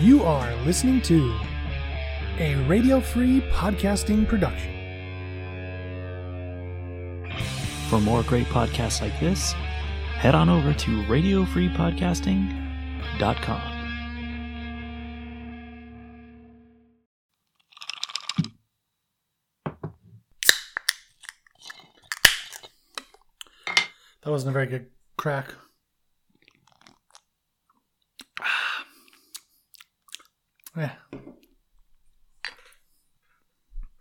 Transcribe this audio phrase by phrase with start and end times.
[0.00, 1.38] You are listening to
[2.40, 4.72] a radio free podcasting production.
[7.88, 9.52] For more great podcasts like this,
[10.16, 13.70] head on over to radiofreepodcasting.com.
[24.22, 24.86] That wasn't a very good
[25.16, 25.54] crack.
[30.76, 30.92] Yeah,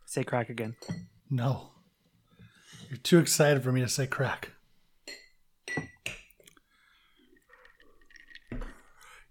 [0.06, 0.76] Say crack again.
[1.30, 1.70] no.
[2.90, 4.52] You're too excited for me to say crack.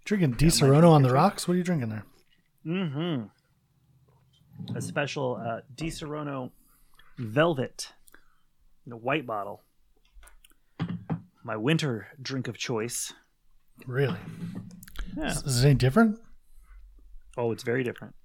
[0.05, 1.47] Drinking Disaronno on the rocks?
[1.47, 2.03] What are you drinking there?
[2.65, 4.75] Mm-hmm.
[4.75, 6.51] A special uh, Disaronno
[7.17, 7.93] Velvet
[8.85, 9.61] in a white bottle.
[11.43, 13.13] My winter drink of choice.
[13.87, 14.17] Really?
[15.17, 15.27] Yeah.
[15.31, 16.19] Is it any different?
[17.37, 18.15] Oh, it's very different.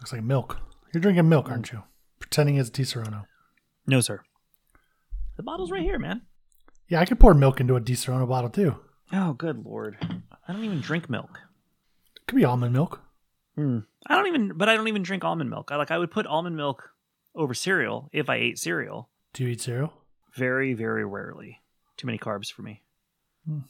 [0.00, 0.58] Looks like milk.
[0.92, 1.82] You're drinking milk, aren't you?
[2.18, 3.24] Pretending it's Disaronno.
[3.86, 4.20] No, sir.
[5.36, 6.22] The bottle's right here, man.
[6.88, 8.76] Yeah, I could pour milk into a Disaronno bottle too.
[9.12, 9.96] Oh, good lord.
[10.48, 11.40] I don't even drink milk.
[12.16, 13.00] It could be almond milk.
[13.54, 13.80] Hmm.
[14.06, 15.70] I don't even, but I don't even drink almond milk.
[15.70, 16.90] I like, I would put almond milk
[17.34, 19.08] over cereal if I ate cereal.
[19.32, 19.92] Do you eat cereal?
[20.34, 21.60] Very, very rarely.
[21.96, 22.82] Too many carbs for me.
[23.46, 23.60] Hmm.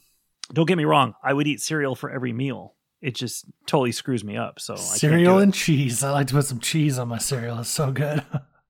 [0.53, 1.13] Don't get me wrong.
[1.23, 2.73] I would eat cereal for every meal.
[3.01, 4.59] It just totally screws me up.
[4.59, 6.03] So cereal and cheese.
[6.03, 7.59] I like to put some cheese on my cereal.
[7.59, 8.23] It's so good.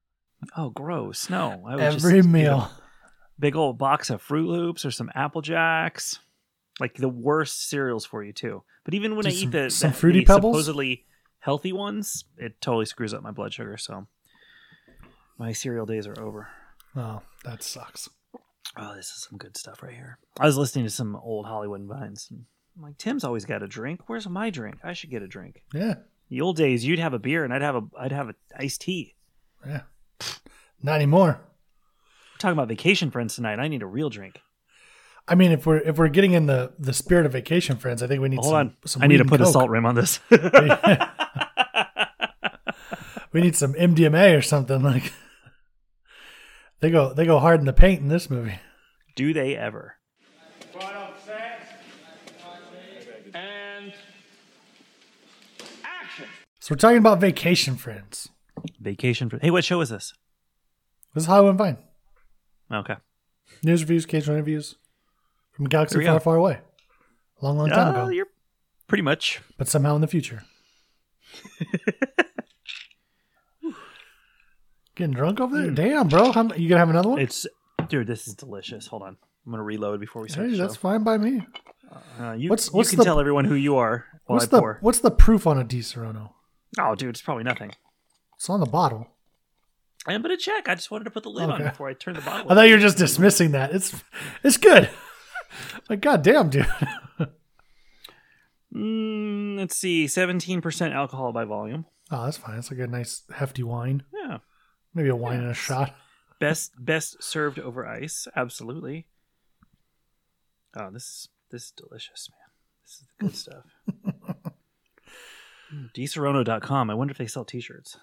[0.57, 1.29] oh, gross.
[1.29, 2.69] No, I would Every just meal.
[3.39, 6.19] big old box of Froot Loops or some Apple Jacks.
[6.79, 8.63] Like the worst cereals for you too.
[8.83, 10.55] But even when Do I eat the, some the- Fruity the Pebbles?
[10.55, 11.05] supposedly
[11.39, 13.77] healthy ones, it totally screws up my blood sugar.
[13.77, 14.07] So
[15.39, 16.49] my cereal days are over.
[16.95, 18.09] Oh, that sucks.
[18.75, 20.19] Oh, this is some good stuff right here.
[20.39, 22.27] I was listening to some old Hollywood vines.
[22.29, 22.45] And
[22.77, 24.01] I'm like, Tim's always got a drink.
[24.07, 24.77] Where's my drink?
[24.83, 25.63] I should get a drink.
[25.73, 25.95] Yeah,
[26.29, 28.81] The old days, you'd have a beer and I'd have a I'd have a iced
[28.81, 29.15] tea.
[29.65, 29.81] yeah.
[30.83, 31.39] Not anymore.
[32.33, 33.57] We're talking about vacation friends tonight.
[33.59, 34.41] I need a real drink.
[35.27, 38.07] I mean, if we're if we're getting in the the spirit of vacation friends, I
[38.07, 39.95] think we need Hold some, on, some I need to put a salt rim on
[39.95, 40.19] this.
[43.33, 45.13] We need some MDMA or something like.
[46.79, 48.59] They go they go hard in the paint in this movie.
[49.15, 49.95] Do they ever?
[50.73, 51.81] Final set.
[53.33, 53.91] And
[55.83, 56.25] action.
[56.67, 58.27] So we're talking about vacation friends.
[58.81, 59.41] Vacation friends.
[59.41, 60.13] Hey, what show is this?
[61.13, 61.77] This is Hollywood Vine.
[62.69, 62.95] Okay.
[63.63, 64.75] News reviews, occasional interviews
[65.53, 66.19] from a galaxy far, go.
[66.19, 66.59] far away.
[67.39, 68.09] Long, long time Uh, ago.
[68.09, 68.27] you're
[68.87, 69.39] pretty much.
[69.57, 70.43] But somehow in the future.
[74.95, 75.71] Getting drunk over there?
[75.71, 76.33] Damn, bro.
[76.33, 77.19] How, you gonna have another one?
[77.19, 77.47] It's,
[77.87, 78.07] dude.
[78.07, 78.87] This is delicious.
[78.87, 79.15] Hold on.
[79.45, 80.49] I'm gonna reload before we start.
[80.49, 81.47] Hey, that's fine by me.
[82.19, 84.99] Uh, you, What's- you what's can the- tell everyone who you are What's the what's
[84.99, 86.31] the proof on a Disaronno?
[86.79, 87.71] Oh, dude, it's probably nothing.
[88.35, 89.07] It's on the bottle.
[90.05, 90.69] I am gonna check.
[90.69, 92.49] I just wanted to put the lid on before I turn the bottle.
[92.51, 93.73] I thought you were just dismissing that.
[93.73, 93.93] It's
[94.43, 94.89] it's good.
[95.89, 96.67] like god damn, dude.
[98.73, 101.85] Mm, let's see, seventeen percent alcohol by volume.
[102.11, 102.57] Oh, that's fine.
[102.57, 104.03] It's like a nice hefty wine.
[104.13, 104.37] Yeah,
[104.93, 105.93] Maybe a wine and a shot.
[106.39, 108.27] best best served over ice.
[108.35, 109.07] Absolutely.
[110.75, 112.49] Oh, this is this is delicious, man.
[112.83, 113.35] This is the good
[114.33, 114.46] stuff.
[115.95, 116.89] Disaronno.com.
[116.89, 117.97] I wonder if they sell T-shirts.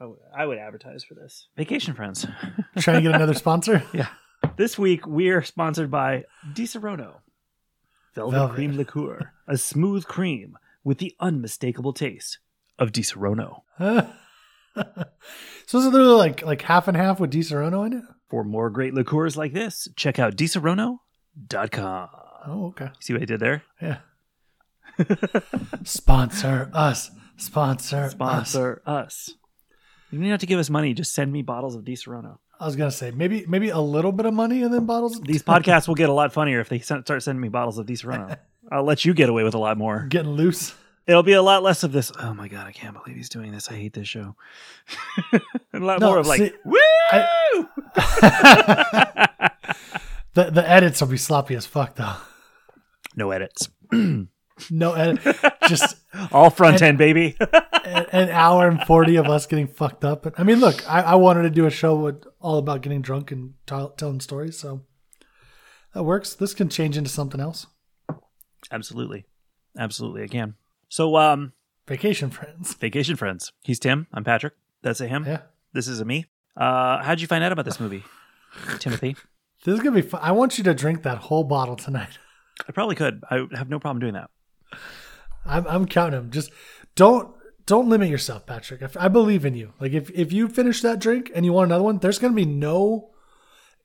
[0.00, 1.48] I would, I would advertise for this.
[1.56, 2.26] Vacation friends.
[2.78, 3.82] Trying to get another sponsor.
[3.94, 4.08] yeah.
[4.56, 7.20] This week we are sponsored by Disaronno.
[8.14, 8.54] Velvet, Velvet.
[8.54, 12.38] cream liqueur, a smooth cream with the unmistakable taste
[12.78, 13.62] of Disaronno.
[13.78, 13.98] so
[14.76, 18.04] is it literally like like half and half with Disaronno in it?
[18.28, 22.08] For more great liqueurs like this, check out Disaronno.com.
[22.46, 22.90] Oh, okay.
[23.00, 23.62] See what I did there?
[23.80, 23.98] Yeah.
[25.84, 27.10] Sponsor us.
[27.36, 28.12] Sponsor, us.
[28.12, 29.30] Sponsor us.
[30.10, 30.94] You don't have to give us money.
[30.94, 32.38] Just send me bottles of Disaronno.
[32.60, 35.20] I was gonna say maybe maybe a little bit of money and then bottles.
[35.20, 38.38] These podcasts will get a lot funnier if they start sending me bottles of Disaronno.
[38.72, 40.06] I'll let you get away with a lot more.
[40.08, 40.72] getting loose.
[41.06, 42.10] It'll be a lot less of this.
[42.18, 43.68] Oh my god, I can't believe he's doing this.
[43.68, 44.36] I hate this show.
[45.32, 45.42] and
[45.82, 47.68] a lot No, more of like, see, woo!
[50.34, 52.14] The the edits will be sloppy as fuck though.
[53.16, 53.68] no edits.
[54.70, 55.20] No edit.
[55.68, 55.96] Just
[56.32, 57.36] All front end, baby.
[57.84, 60.26] an, hour and forty of us getting fucked up.
[60.38, 63.32] I mean, look, I, I wanted to do a show with all about getting drunk
[63.32, 64.82] and t- telling stories, so
[65.92, 66.34] that works.
[66.34, 67.66] This can change into something else.
[68.70, 69.26] Absolutely.
[69.78, 70.54] Absolutely, I can.
[70.88, 71.52] So, um,
[71.88, 72.74] Vacation friends.
[72.74, 73.52] vacation friends.
[73.62, 74.06] He's Tim.
[74.12, 74.54] I'm Patrick.
[74.82, 75.24] That's a him.
[75.26, 75.42] Yeah,
[75.72, 76.26] This is a me.
[76.56, 78.04] Uh, how'd you find out about this movie,
[78.78, 79.16] Timothy?
[79.64, 80.20] this is gonna be fun.
[80.22, 82.18] I want you to drink that whole bottle tonight.
[82.68, 83.22] I probably could.
[83.28, 84.30] I have no problem doing that.
[85.46, 86.30] I'm I'm counting them.
[86.30, 86.50] Just
[86.94, 87.34] don't
[87.66, 88.82] don't limit yourself, Patrick.
[88.82, 89.72] I, I believe in you.
[89.80, 92.44] Like if if you finish that drink and you want another one, there's gonna be
[92.46, 93.10] no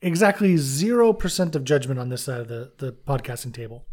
[0.01, 3.85] exactly zero percent of judgment on this side of the the podcasting table.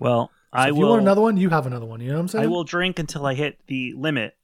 [0.00, 0.80] Well, So I if will.
[0.80, 2.00] you want another one, you have another one.
[2.00, 2.44] You know what I'm saying?
[2.44, 4.34] I will drink until I hit the limit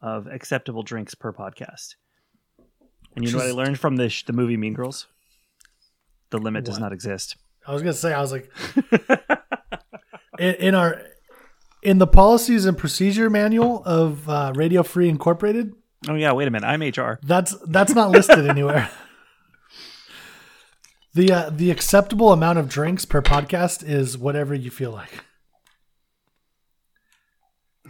[0.00, 1.96] of acceptable drinks per podcast.
[3.16, 5.06] And you know what I learned from the sh- the movie Mean Girls?
[6.30, 7.36] The limit does not exist.
[7.66, 8.48] I was gonna say, I was like,
[10.38, 11.02] in, in our
[11.82, 15.72] in the policies and procedure manual of uh, Radio Free Incorporated,
[16.08, 16.66] Oh yeah, wait a minute.
[16.66, 17.18] I'm HR.
[17.22, 18.90] that's that's not listed anywhere.
[21.12, 25.24] The uh, the acceptable amount of drinks per podcast is whatever you feel like.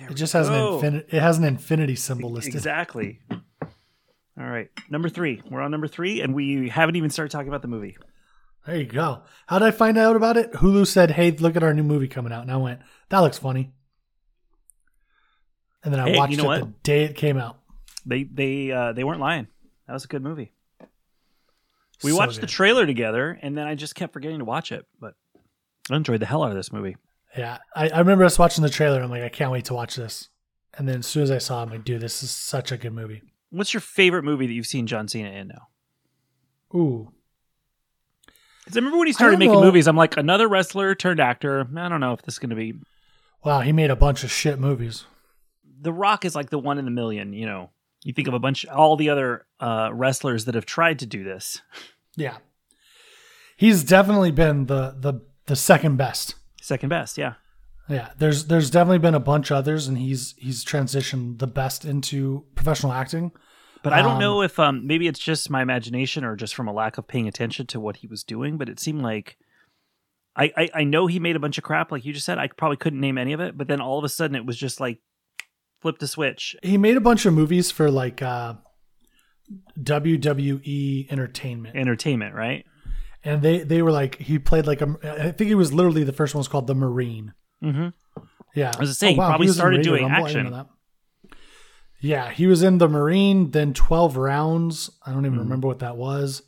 [0.08, 0.68] It just has go.
[0.68, 1.16] an infinity.
[1.16, 2.54] It has an infinity symbol listed.
[2.54, 3.20] Exactly.
[3.30, 3.38] All
[4.46, 5.42] right, number three.
[5.50, 7.98] We're on number three, and we haven't even started talking about the movie.
[8.66, 9.20] There you go.
[9.48, 10.52] How did I find out about it?
[10.54, 13.36] Hulu said, "Hey, look at our new movie coming out," and I went, "That looks
[13.38, 13.74] funny."
[15.82, 16.60] And then I Hey, watched you know it what?
[16.60, 17.58] the day it came out.
[18.06, 19.46] They they uh, they weren't lying.
[19.86, 20.52] That was a good movie.
[22.02, 24.86] We So watched the trailer together, and then I just kept forgetting to watch it.
[25.00, 25.14] But
[25.90, 26.96] I enjoyed the hell out of this movie.
[27.36, 29.00] Yeah, I, I remember us watching the trailer.
[29.02, 30.28] I'm like, I can't wait to watch this.
[30.74, 32.76] And then as soon as I saw it, I'm like, dude, this is such a
[32.76, 33.22] good movie.
[33.50, 35.68] What's your favorite movie that you've seen John Cena in now?
[36.74, 37.10] Ooh,
[38.64, 39.60] Because I remember when he started making know.
[39.62, 41.66] movies, I'm like another wrestler turned actor.
[41.76, 42.74] I don't know if this is going to be.
[43.44, 45.04] wow, he made a bunch of shit movies.
[45.80, 47.32] The Rock is like the one in a million.
[47.32, 47.70] You know,
[48.04, 51.24] you think of a bunch, all the other uh, wrestlers that have tried to do
[51.24, 51.62] this.
[52.16, 52.38] Yeah,
[53.56, 56.34] he's definitely been the the the second best.
[56.60, 57.34] Second best, yeah.
[57.88, 62.44] Yeah, there's there's definitely been a bunch others, and he's he's transitioned the best into
[62.54, 63.32] professional acting.
[63.82, 66.68] But I don't Um, know if um, maybe it's just my imagination or just from
[66.68, 68.58] a lack of paying attention to what he was doing.
[68.58, 69.38] But it seemed like
[70.36, 72.38] I, I I know he made a bunch of crap, like you just said.
[72.38, 74.56] I probably couldn't name any of it, but then all of a sudden it was
[74.58, 75.00] just like
[75.80, 76.54] flip the switch.
[76.62, 78.54] He made a bunch of movies for like uh,
[79.78, 82.64] WWE Entertainment, Entertainment, right?
[83.22, 84.96] and they they were like he played like a.
[85.02, 87.34] I think he was literally the first one was called the Marine.
[87.62, 87.88] Mm-hmm.
[88.54, 90.66] Yeah, I was gonna say, he probably in started doing Rumble, I didn't action.
[92.00, 94.90] Yeah, he was in the Marine, then Twelve Rounds.
[95.04, 95.42] I don't even Mhm.
[95.42, 96.42] remember what that was.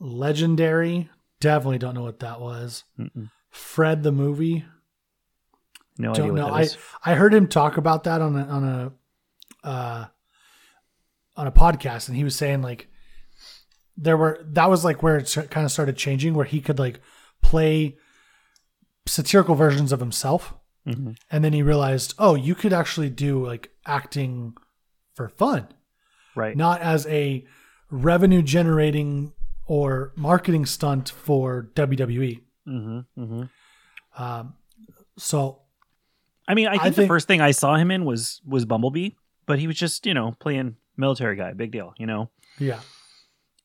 [0.00, 1.08] Legendary,
[1.40, 2.84] definitely don't know what that was.
[2.98, 3.30] Mm-mm.
[3.50, 4.64] Fred the movie,
[6.00, 6.54] No don't what know.
[6.54, 7.12] that I.
[7.12, 8.92] I heard him talk about that on a on a
[9.66, 10.06] uh,
[11.36, 12.88] on a podcast, and he was saying like
[13.96, 17.00] there were that was like where it kind of started changing, where he could like
[17.42, 17.96] play
[19.06, 20.54] satirical versions of himself,
[20.86, 21.16] Mhm.
[21.30, 24.54] and then he realized, oh, you could actually do like acting
[25.14, 25.68] for fun,
[26.34, 26.56] Right.
[26.56, 27.44] not as a
[27.90, 29.32] revenue generating
[29.66, 32.40] or marketing stunt for WWE.
[32.68, 33.22] Mm-hmm.
[33.22, 34.22] Mm-hmm.
[34.22, 34.54] Um,
[35.18, 35.62] so
[36.50, 39.10] I mean, I think, I the first thing I saw him in was was Bumblebee,
[39.46, 42.28] but he was just you know playing military guy, big deal, you know.
[42.58, 42.80] yeah,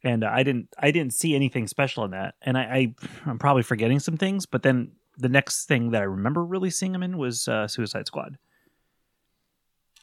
[0.04, 2.36] and uh, I didn't I didn't see anything special in that.
[2.44, 2.96] And I, I
[3.26, 6.94] I'm probably forgetting some things, but then the next thing that I remember really seeing
[6.94, 8.38] him in was uh, Suicide Squad.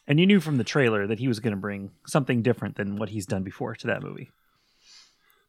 [0.05, 2.97] And you knew from the trailer that he was going to bring something different than
[2.97, 4.29] what he's done before to that movie.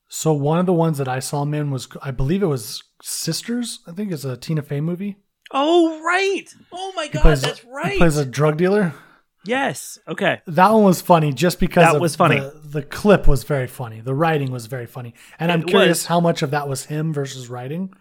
[0.08, 2.84] So one of the ones that I saw him in was, I believe it was
[3.02, 3.80] Sisters.
[3.88, 5.16] I think it's a Tina Fey movie.
[5.56, 6.52] Oh right!
[6.72, 7.92] Oh my god, plays- that's right.
[7.92, 8.92] He plays a drug dealer.
[9.44, 9.98] yes.
[10.08, 10.40] Okay.
[10.46, 12.40] That one was funny just because That of was funny.
[12.40, 14.00] The, the clip was very funny.
[14.00, 16.06] The writing was very funny, and I'm curious was.
[16.06, 17.92] how much of that was him versus writing.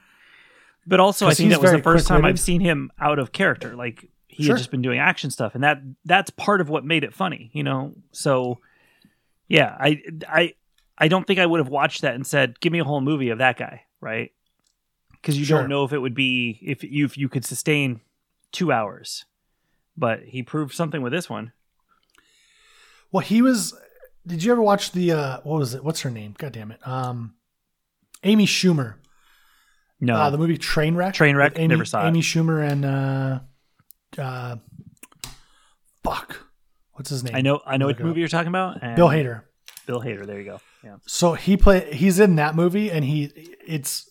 [0.88, 2.25] But also, I think that was the first time.
[2.25, 3.75] I've seen him out of character.
[3.75, 4.55] Like he Sure.
[4.55, 7.51] had just been doing action stuff, and that that's part of what made it funny,
[7.53, 7.93] you know.
[8.12, 8.60] So,
[9.48, 10.53] yeah, I I
[10.98, 13.29] I don't think I would have watched that and said, "Give me a whole movie
[13.29, 14.31] of that guy," right?
[15.24, 15.62] Because you Sure.
[15.62, 18.01] don't know if it would be if you if you could sustain
[18.51, 19.24] two hours.
[19.98, 21.53] But he proved something with this one.
[23.12, 23.74] Well, he was.
[24.27, 25.12] Did you ever watch the?
[25.13, 25.84] uh What was it?
[25.84, 26.36] What's her name?
[26.38, 26.86] God damn it.
[26.88, 27.36] Um,
[28.24, 28.96] Amy Schumer.
[30.01, 31.13] No, Uh, the movie Trainwreck.
[31.13, 31.53] Trainwreck?
[31.58, 32.10] Amy, Never saw it.
[32.10, 33.39] Amy Schumer and uh,
[34.22, 34.58] uh,
[36.03, 36.46] fuck,
[36.94, 37.36] what's his name?
[37.36, 38.80] I know I know what it movie you're talking about.
[38.82, 39.44] and- Bill Hader.
[39.86, 40.25] Bill Hader.
[40.25, 40.62] There you go.
[40.84, 40.98] Yeah.
[41.06, 43.25] So he play he's in that movie and he
[43.65, 44.10] it's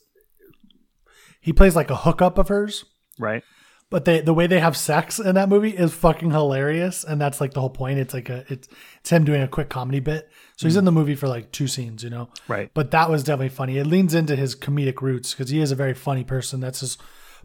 [1.42, 2.84] he plays like a hookup of hers.
[3.18, 3.42] Right.
[3.90, 7.42] But they the way they have sex in that movie is fucking hilarious, and that's
[7.42, 7.98] like the whole point.
[7.98, 8.66] It's like a it's
[9.00, 10.30] it's him doing a quick comedy bit.
[10.56, 12.30] So he's in the movie for like two scenes, you know.
[12.48, 12.70] Right.
[12.72, 13.76] But that was definitely funny.
[13.76, 16.60] It leans into his comedic roots because he is a very funny person.
[16.60, 16.96] That's his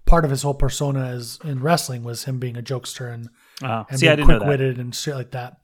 [0.06, 3.28] part of his whole persona is in wrestling was him being a jokester and,
[3.62, 5.58] Uh, and see, being quick witted and shit like that.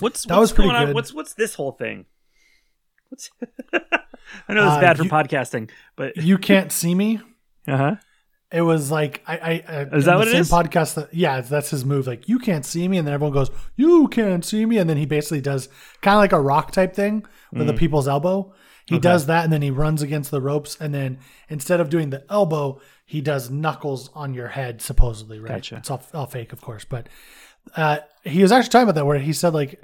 [0.00, 0.86] What's That what's was pretty going on?
[0.86, 0.94] good.
[0.96, 2.06] What's what's this whole thing?
[3.10, 3.30] What's
[4.48, 7.20] I know it's Uh, bad for you- podcasting, but You can't see me,
[7.68, 7.94] uh huh.
[8.50, 10.50] It was like I, I, I Is that the what it is?
[10.50, 12.06] Podcast that yeah, that's his move.
[12.06, 14.98] Like you can't see me, and then everyone goes, "You can't see me," and then
[14.98, 15.68] he basically does
[16.02, 17.66] kind of like a rock type thing with Mm.
[17.68, 18.52] the people's elbow.
[18.86, 22.10] He does that, and then he runs against the ropes, and then instead of doing
[22.10, 25.38] the elbow, he does knuckles on your head, supposedly.
[25.40, 25.52] Right?
[25.54, 25.76] Gotcha.
[25.76, 27.08] It's all, all fake, of course, but
[27.74, 29.80] uh, he was actually talking about that where he said like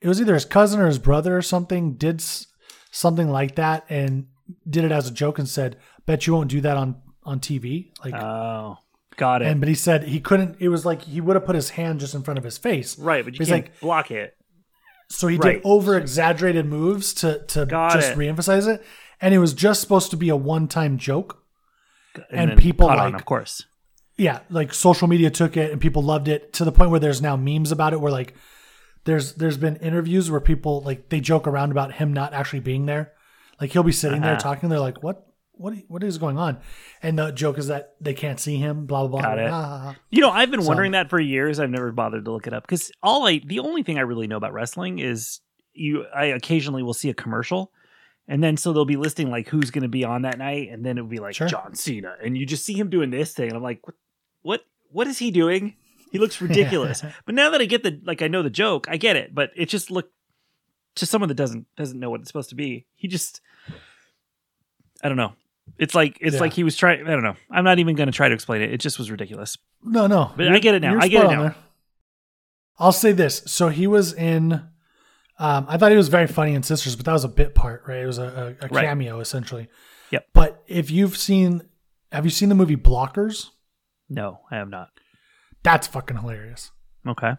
[0.00, 2.46] it was either his cousin or his brother or something did s-
[2.90, 4.26] something like that and
[4.68, 7.90] did it as a joke and said, "Bet you won't do that on on TV."
[8.04, 8.78] Like, Oh,
[9.16, 9.48] got it.
[9.48, 10.56] and but he said he couldn't.
[10.60, 12.98] It was like he would have put his hand just in front of his face,
[12.98, 14.36] right, but you He's can't like- block it.
[15.08, 15.54] so he Right.
[15.54, 18.18] did over exaggerated moves to to Got just it.
[18.18, 18.84] reemphasize it,
[19.20, 21.38] and it was just supposed to be a one time joke.
[22.30, 23.64] And then people caught on, of course.
[24.16, 27.22] yeah, like social media took it and people loved it to the point where there's
[27.22, 28.34] now memes about it where like
[29.04, 32.86] there's there's been interviews where people like they joke around about him not actually being
[32.86, 33.12] there.
[33.60, 34.40] Like he'll be sitting there Uh-huh.
[34.40, 35.24] talking, they're like, "What
[35.60, 36.58] what what is going on?"
[37.02, 39.28] And the joke is that they can't see him, blah blah blah.
[39.28, 39.50] Got it.
[39.50, 39.96] Ah.
[40.10, 41.60] You know, I've been So- wondering that for years.
[41.60, 44.26] I've never bothered to look it up because all I, the only thing I really
[44.26, 45.40] know about wrestling is
[45.72, 46.04] you.
[46.14, 47.72] I occasionally will see a commercial,
[48.26, 50.84] and then so they'll be listing like who's going to be on that night, and
[50.84, 51.46] then it'll be like Sure.
[51.48, 53.94] John Cena, and you just see him doing this thing, and I'm like, what,
[54.42, 55.76] what, what is he doing?
[56.10, 57.04] He looks ridiculous.
[57.24, 59.32] but now that I get the like, I know the joke, I get it.
[59.34, 60.12] But it just looked
[60.96, 62.86] to someone that doesn't doesn't know what it's supposed to be.
[62.96, 63.40] He just,
[65.04, 65.34] I don't know.
[65.78, 66.40] It's like it's Yeah.
[66.40, 67.06] like he was trying.
[67.06, 67.36] I don't know.
[67.50, 68.72] I'm not even going to try to explain it.
[68.72, 69.56] It just was ridiculous.
[69.82, 70.32] No, no.
[70.36, 70.98] But I get it now.
[71.00, 71.42] I get it now.
[71.42, 71.54] there.
[72.78, 73.42] I'll say this.
[73.46, 74.52] So he was in.
[75.38, 77.84] Um, I thought he was very funny in Sisters, but that was a bit part,
[77.86, 78.02] right?
[78.02, 78.84] It was a, a, a Right.
[78.84, 79.68] cameo essentially.
[80.10, 80.26] Yep.
[80.34, 81.62] But if you've seen,
[82.12, 83.46] have you seen the movie Blockers?
[84.08, 84.88] No, I have not.
[85.62, 86.70] That's fucking hilarious.
[87.06, 87.32] Okay.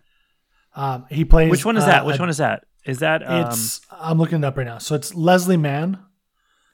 [0.76, 1.52] Um, he plays.
[1.52, 2.06] Which one is uh, that?
[2.06, 2.64] Which a- one is that?
[2.86, 3.82] Is that um It's.
[3.92, 4.80] I'm looking it up right now.
[4.80, 6.00] So it's Leslie Mann.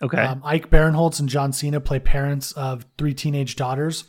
[0.01, 0.21] Okay?
[0.21, 4.05] Um, Ike Barinholtz and John Cena play parents of three teenage daughters.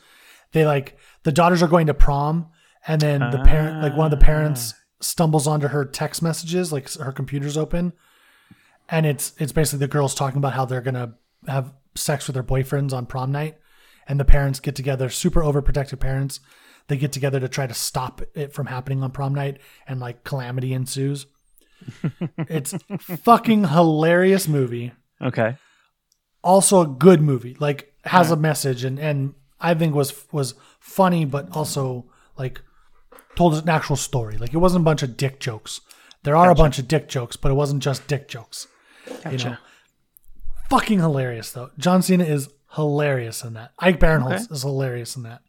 [0.52, 2.48] They like the daughters are going to prom,
[2.86, 4.80] and then the parent, like one of the parents, Ah.
[5.00, 7.92] stumbles onto her text messages, like her computer's open,
[8.88, 11.14] and it's it's basically the girls talking about how they're gonna
[11.46, 13.58] have sex with their boyfriends on prom night,
[14.06, 16.40] and the parents get together, super overprotective parents.
[16.86, 20.24] They get together to try to stop it from happening on prom night, and like
[20.24, 21.26] calamity ensues.
[22.48, 22.74] it's
[23.22, 24.92] fucking hilarious movie
[25.22, 25.56] okay.
[26.42, 31.24] Also a good movie like has a message and and i think was was funny
[31.24, 32.04] but also
[32.36, 32.60] like
[33.36, 34.36] told an actual story.
[34.36, 35.80] Like it wasn't a bunch of dick jokes.
[36.24, 38.66] There are a bunch of dick jokes but it wasn't just dick jokes
[39.30, 39.56] you know?
[40.70, 41.70] Fucking hilarious though.
[41.78, 43.72] John cena is hilarious in that.
[43.78, 44.54] Ike barinholtz Okay.
[44.54, 45.40] is hilarious in that.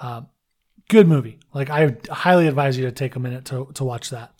[0.00, 0.28] Um,
[0.88, 1.38] good movie.
[1.54, 4.32] Like i highly advise you to take a minute to to watch that.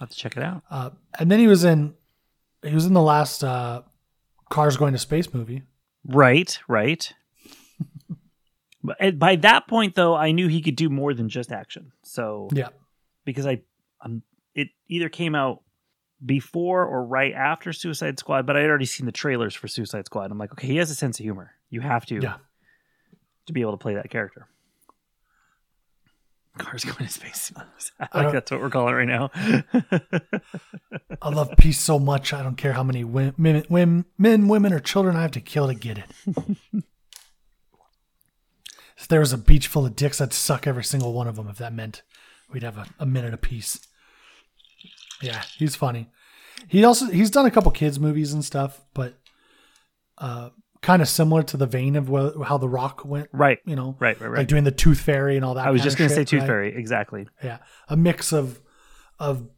[0.00, 0.62] Let's check it out.
[0.70, 1.94] uh, and then he was in
[2.62, 3.82] he was in the last uh,
[4.50, 5.62] cars going to space movie
[6.06, 7.12] Right, right.
[8.82, 11.92] but by that point, though, I knew he could do more than just action.
[12.02, 12.68] So yeah
[13.24, 13.60] because I,
[14.02, 14.22] um,
[14.54, 15.62] it either came out
[16.24, 20.06] before or right after Suicide Squad, but I had already seen the trailers for Suicide
[20.06, 20.30] Squad.
[20.30, 21.50] I'm like, okay, he has a sense of humor.
[21.68, 22.36] You have to, Yeah.
[23.46, 24.48] to be able to play that character.
[26.58, 27.52] Cars going to space.
[27.56, 27.62] I
[28.12, 29.30] I like don't- that's what we're calling it right now.
[31.22, 32.32] I love peace so much.
[32.32, 35.66] I don't care how many women, women, men, women, or children I have to kill
[35.68, 36.06] to get it.
[38.96, 41.48] if there was a beach full of dicks, I'd suck every single one of them.
[41.48, 42.02] If that meant
[42.52, 43.80] we'd have a, a minute apiece.
[45.22, 46.08] Yeah, he's funny.
[46.68, 49.14] He also he's done a couple kids movies and stuff, but
[50.18, 50.50] uh,
[50.82, 53.28] kind of similar to the vein of wh- how The Rock went.
[53.32, 54.38] right, You know, right, right, right.
[54.38, 55.66] like doing the Tooth Fairy and all that.
[55.66, 56.46] I was just going to say Tooth right?
[56.46, 56.74] Fairy.
[56.76, 57.26] Exactly.
[57.42, 57.58] Yeah,
[57.88, 58.60] a mix of
[59.18, 59.48] of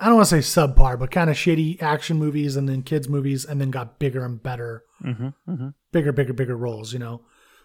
[0.00, 3.08] I don't want to say subpar, but kind of shitty action movies and then kids
[3.08, 6.92] movies, and then got bigger and better, hmm hmm bigger, bigger, bigger roles.
[6.92, 7.22] You know,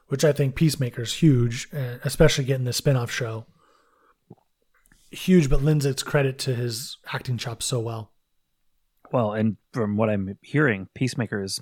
[0.08, 3.46] which I think Peacemaker's huge, uh, especially getting the spin-off show.
[5.12, 8.12] Huge, but lends its credit to his acting chops so well.
[9.14, 11.62] Well, and from what I'm hearing, Peacemaker is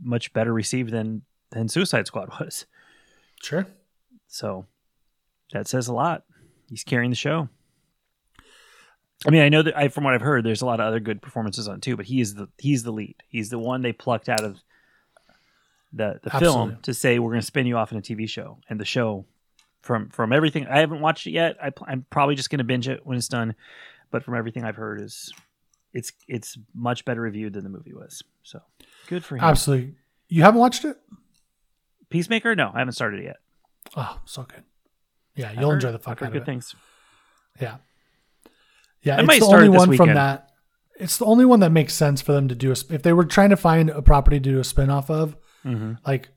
[0.00, 2.66] much better received than than Suicide Squad was.
[3.42, 3.66] Sure.
[4.28, 4.66] So
[5.54, 6.22] that says a lot.
[6.68, 7.48] He's carrying the show.
[9.26, 11.00] I mean, I know that I, from what I've heard, there's a lot of other
[11.00, 13.16] good performances on too, but he is the he's the lead.
[13.28, 14.58] He's the one they plucked out of
[15.94, 18.58] the the film to say we're going to spin you off in a TV show,
[18.68, 19.24] and the show
[19.80, 21.56] from from everything I haven't watched it yet.
[21.62, 23.54] I, I'm probably just going to binge it when it's done,
[24.10, 25.32] but from everything I've heard, is
[25.92, 28.22] it's it's much better reviewed than the movie was.
[28.42, 28.60] So
[29.08, 29.44] good for him.
[29.44, 29.94] Absolutely.
[30.28, 30.96] You haven't watched it?
[32.08, 32.54] Peacemaker?
[32.56, 33.36] No, I haven't started it yet.
[33.96, 34.64] Oh, so good.
[35.34, 36.46] Yeah, you'll heard- enjoy the fuck out of good it.
[36.46, 36.74] things.
[37.60, 37.76] Yeah.
[39.02, 40.50] Yeah, I it's the only one from that.
[40.96, 42.68] It's the only one that makes sense for them to do.
[42.70, 45.36] A, if they were trying to find a property to do a spin off of,
[45.62, 46.28] hmm like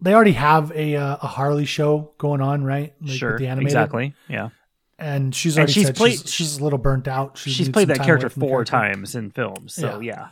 [0.00, 2.94] they already have a uh, a Harley show going on, right?
[3.00, 3.68] Like, sure, the animated.
[3.72, 4.14] exactly.
[4.28, 4.50] Yeah,
[4.98, 7.36] And she's And already she's said played- she's, she's a little burnt out.
[7.38, 8.70] She she's played that character away from the four character.
[8.94, 9.74] times in films.
[9.74, 10.28] So yeah,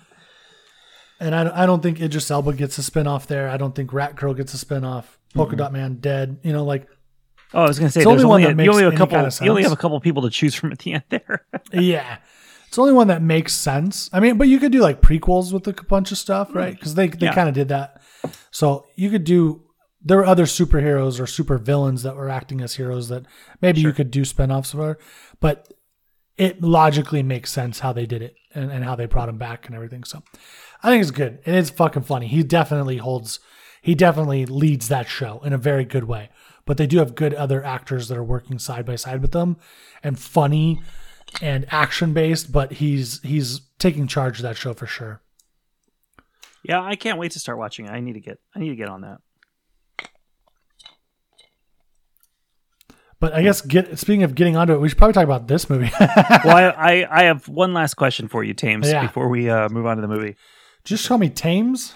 [1.20, 3.48] And I, I don't think Idris Elba gets a spin off there.
[3.48, 5.18] I don't think Rat Girl gets a spin off.
[5.34, 6.38] Polka Dot Man dead.
[6.42, 6.86] You know, like
[7.54, 8.90] Oh, I was gonna say It's there's only one only, that a, you only makes
[8.92, 9.14] have a couple.
[9.16, 11.44] kind of You only have a couple people to choose from at the end there.
[11.72, 12.18] yeah,
[12.66, 14.08] it's the only one that makes sense.
[14.12, 16.72] I mean, but you could do like prequels with a bunch of stuff, right?
[16.74, 16.76] Mm.
[16.78, 17.34] Because they they Yeah.
[17.34, 18.00] kind of did that.
[18.50, 19.62] So you could do.
[20.04, 23.24] There were other superheroes or super villains that were acting as heroes that
[23.60, 24.98] maybe you could do spinoffs for,
[25.40, 25.72] but
[26.36, 29.66] it logically makes sense how they did it and, and how they brought him back
[29.66, 30.02] and everything.
[30.04, 30.22] So
[30.82, 31.38] I think it's good.
[31.46, 32.26] And it's fucking funny.
[32.26, 33.38] He definitely holds,
[33.80, 36.30] he definitely leads that show in a very good way.
[36.64, 39.56] But they do have good other actors that are working side by side with them
[40.02, 40.80] and funny
[41.40, 45.22] and action based, but he's he's taking charge of that show for sure.
[46.62, 47.86] yeah, I can't wait to start watching.
[47.86, 47.90] it.
[47.90, 48.38] I need to get.
[48.54, 49.18] I need to get on that.
[53.22, 55.70] But I guess get speaking of getting onto it, we should probably talk about this
[55.70, 55.88] movie.
[56.00, 59.06] well, I, I I have one last question for you, Tames, Yeah.
[59.06, 60.34] before we uh, move on to the movie.
[60.82, 61.94] Just call me Tames.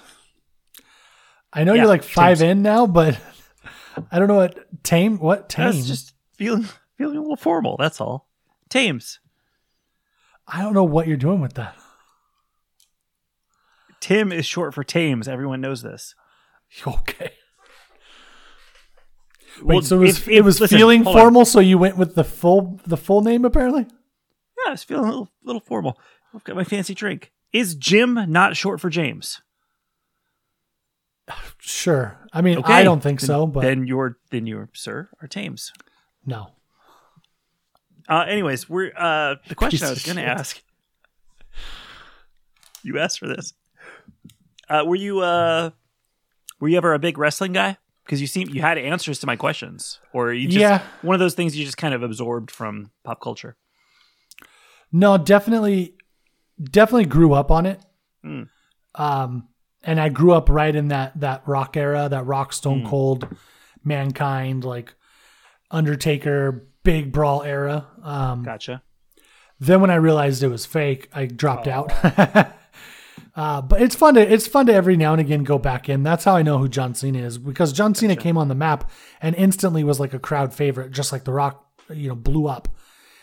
[1.53, 2.51] I know Yeah, you're like five Tames.
[2.59, 3.19] in now, but
[4.13, 5.73] I don't know what tame what tame.
[5.73, 7.77] That's just feeling feeling a little formal.
[7.77, 8.29] That's all.
[8.69, 9.19] Tames.
[10.47, 11.75] I don't know what you're doing with that.
[14.01, 15.27] Tim is short for Tames.
[15.27, 16.15] Everyone knows this.
[16.87, 17.33] Okay.
[19.63, 21.23] Wait, Well, so it was, if- it was listen, feeling hold on.
[21.23, 23.87] formal, so you went with the full the full name apparently.
[24.65, 25.99] Yeah, it's feeling a little, little formal.
[26.35, 27.33] I've got my fancy drink.
[27.53, 29.41] Is Jim not short for James?
[31.59, 32.17] Sure.
[32.33, 35.27] I mean, Okay, I don't think then- so, but then you're then you're sir are
[35.29, 35.73] Tames.
[36.25, 36.53] no.
[38.09, 40.63] Uh, anyways, we're uh, the question I was going to ask.
[42.85, 43.53] You asked for this.
[44.69, 45.71] Uh, were you uh,
[46.61, 47.79] were you ever a big wrestling guy?
[48.07, 50.81] Because you seem you had answers to my questions, or you just Yeah.
[51.03, 53.57] one of those things you just kind of absorbed from pop culture.
[54.93, 55.95] No, definitely,
[56.63, 57.81] definitely grew up on it.
[58.23, 58.43] Hmm.
[58.95, 59.49] Um,
[59.83, 62.87] and I grew up right in that that rock era, that rock Stone Hmm.
[62.87, 63.37] Cold,
[63.85, 64.95] Mankind, like
[65.71, 67.89] Undertaker, big brawl era.
[68.03, 68.83] Um, Gotcha.
[69.59, 71.91] Then when I realized it was fake, I dropped out.
[73.37, 76.03] uh, but it's fun to it's fun to every now and again go back in.
[76.03, 78.91] That's how I know who John Cena is because John Cena came on the map
[79.21, 82.69] and instantly was like a crowd favorite, just like The Rock, you know, blew up.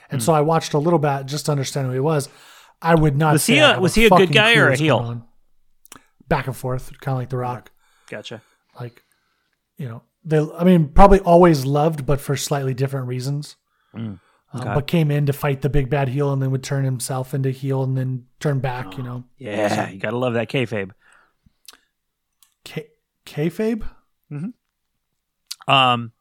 [0.10, 0.26] And Hmm.
[0.26, 2.30] so I watched a little bit just to understand who he was.
[2.82, 3.34] I would not.
[3.34, 5.26] Was say he a- was he a good guy or a heel?
[6.28, 7.71] Back and forth, kind of like The Rock.
[8.10, 8.41] Gotcha.
[8.80, 9.04] Like,
[9.78, 10.39] you know, they.
[10.58, 13.56] I mean, probably always loved, but for slightly different reasons.
[13.95, 14.19] Mm,
[14.53, 14.73] Uh, okay.
[14.75, 17.49] but came in to fight the big bad heel and then would turn himself into
[17.49, 18.97] heel and then turn back.
[18.97, 20.91] You know, Yeah, you gotta love that kayfabe.
[22.63, 22.89] K-
[23.25, 23.83] kayfabe.
[25.67, 26.11] Um,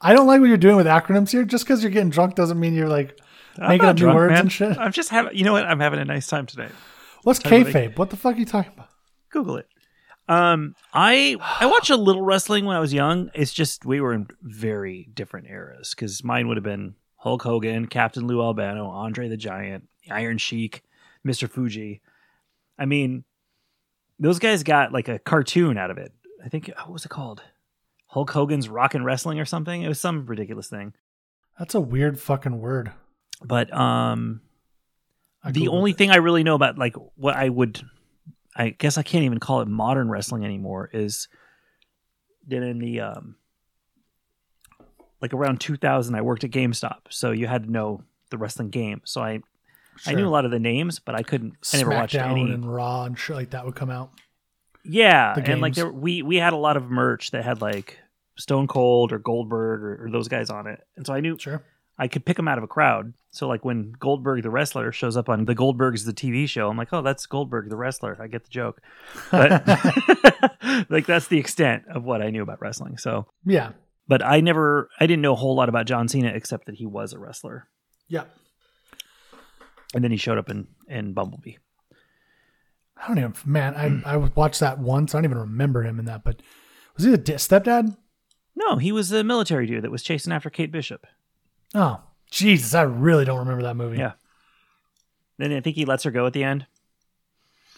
[0.00, 1.44] I don't like what you're doing with acronyms here.
[1.44, 3.18] Just because you're getting drunk doesn't mean you're like
[3.58, 4.40] I'm making up new drunk, words man.
[4.40, 4.78] and shit.
[4.78, 5.36] I'm just having.
[5.36, 5.64] You know what?
[5.64, 6.68] I'm having a nice time today.
[7.22, 7.96] What's about kayfabe?
[7.98, 8.88] What the fuck are you talking about?
[9.30, 9.68] Google it.
[10.28, 13.30] Um, I I watched a little wrestling when I was young.
[13.34, 17.86] It's just we were in very different eras because mine would have been Hulk Hogan,
[17.86, 20.82] Captain Lou Albano, Andre the Giant, Iron Sheik,
[21.22, 22.00] Mister Fuji.
[22.76, 23.22] I mean,
[24.18, 26.12] those guys got like a cartoon out of it.
[26.44, 27.40] I think what was it called?
[28.08, 29.82] Hulk Hogan's Rock and Wrestling or something.
[29.82, 30.94] It was some ridiculous thing.
[31.56, 32.90] That's a weird fucking word.
[33.40, 34.40] But um,
[35.44, 35.98] I the only it.
[35.98, 37.80] thing I really know about like what I would
[38.56, 41.28] I guess I can't even call it modern wrestling anymore is
[42.48, 43.36] that in the um
[45.22, 49.00] like around 2000 I worked at GameStop so you had to know the wrestling game
[49.04, 49.40] so I
[50.06, 52.52] I knew a lot of the names but I couldn't I never watched SmackDown any
[52.52, 54.10] and Raw and shit like that would come out.
[54.84, 57.98] yeah and like there we we had a lot of merch that had like
[58.36, 61.62] Stone Cold or Goldberg or, or those guys on it and so I knew Sure.
[61.98, 63.12] I could pick them out of a crowd.
[63.30, 66.76] So like when Goldberg the wrestler shows up on the Goldberg's the TV show, I'm
[66.76, 68.16] like, oh, that's Goldberg the wrestler.
[68.20, 68.80] I get the joke,
[69.30, 69.62] but
[70.90, 72.96] like that's the extent of what I knew about wrestling.
[72.98, 73.72] So, Yeah.
[74.08, 76.86] But I never, I didn't know a whole lot about John Cena except that he
[76.86, 77.68] was a wrestler,
[78.08, 78.24] Yeah.
[79.94, 81.56] and then he showed up in in Bumblebee.
[82.96, 85.14] I don't even, man, I, I watched that once.
[85.14, 86.40] I don't even remember him in that, but
[86.96, 87.96] was he the stepdad?
[88.54, 91.06] No, he was the military dude that was chasing after Kate Bishop.
[91.74, 92.74] Oh, Jesus.
[92.74, 93.96] I really don't remember that movie.
[93.98, 94.12] Yeah.
[95.38, 96.66] Then I think he lets her go at the end.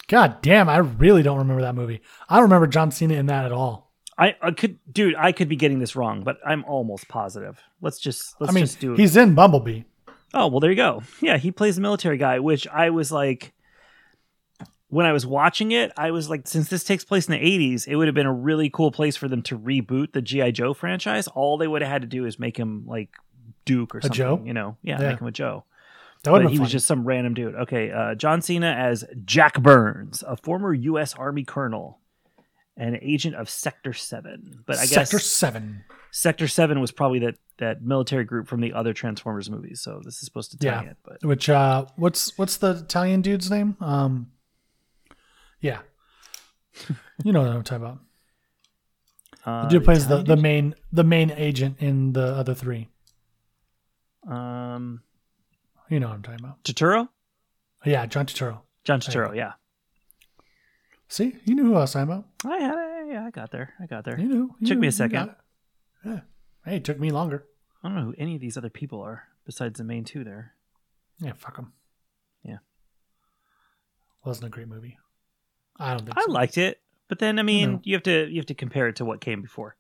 [0.08, 0.68] God damn.
[0.68, 2.02] I really don't remember that movie.
[2.28, 3.93] I don't remember John Cena in that at all.
[4.16, 7.60] I, I could, dude, I could be getting this wrong, but I'm almost positive.
[7.80, 8.98] Let's just let's I mean, just do it.
[8.98, 9.82] he's in Bumblebee.
[10.32, 11.02] Oh, well, there you go.
[11.20, 13.52] Yeah, he plays the military guy, which I was like,
[14.88, 17.86] when I was watching it, I was like, since this takes place in the 80s,
[17.88, 20.52] it would have been a really cool place for them to reboot the G.I.
[20.52, 21.26] Joe franchise.
[21.28, 23.10] All they would have had to do is make him like
[23.64, 24.16] Duke or something.
[24.16, 24.42] Joe?
[24.44, 25.10] You know, yeah, Yeah.
[25.10, 25.64] make him a Joe.
[26.22, 27.54] That would But he was just some random dude.
[27.54, 31.14] Okay, uh, John Cena as Jack Burns, a former U.S.
[31.14, 31.98] Army colonel
[32.76, 34.62] and agent of Sector 7.
[34.66, 35.84] But I guess Sector Seven.
[36.10, 39.80] Sector 7 was probably that, that military group from the other Transformers movies.
[39.80, 40.90] So this is supposed to tie Yeah.
[40.90, 40.96] it.
[41.04, 43.76] But Which uh, what's what's the Italian dude's name?
[43.80, 44.30] Um,
[45.60, 45.80] yeah,
[47.24, 47.98] you know what I'm talking about.
[49.44, 50.42] uh, The dude plays the, Italian the dude?
[50.42, 52.88] main the main agent in the other three.
[54.28, 55.02] Um,
[55.90, 56.62] You know what I'm talking about.
[56.64, 57.08] Turturro?
[57.84, 58.60] Yeah, John Turturro.
[58.84, 59.52] John Turturro, yeah.
[61.08, 62.26] See, you knew who I was talking about.
[62.44, 63.12] I had it.
[63.12, 63.74] Yeah, I got there.
[63.80, 64.18] I got there.
[64.18, 64.54] You knew.
[64.58, 65.34] you Took knew, me a second.
[66.04, 66.20] Yeah.
[66.64, 67.44] Hey, it took me longer.
[67.82, 70.54] I don't know who any of these other people are besides the main two there.
[71.20, 71.72] Yeah, fuck them.
[72.42, 72.58] Yeah.
[74.24, 74.98] Wasn't a great movie.
[75.78, 76.32] I don't think I so.
[76.32, 77.80] liked it, but then I mean, No.
[77.84, 79.76] you have to you have to compare it to what came before.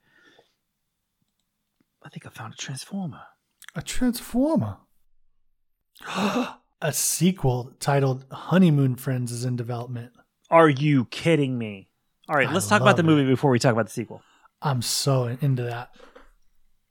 [2.04, 3.22] I think I found a transformer.
[3.74, 4.76] a Transformer.
[6.06, 10.12] a sequel titled Honeymoon Friends is in development.
[10.54, 11.88] Are you kidding me?
[12.28, 13.06] All right, I let's talk about the it.
[13.06, 14.22] movie before we talk about the sequel.
[14.62, 15.90] I'm so into that.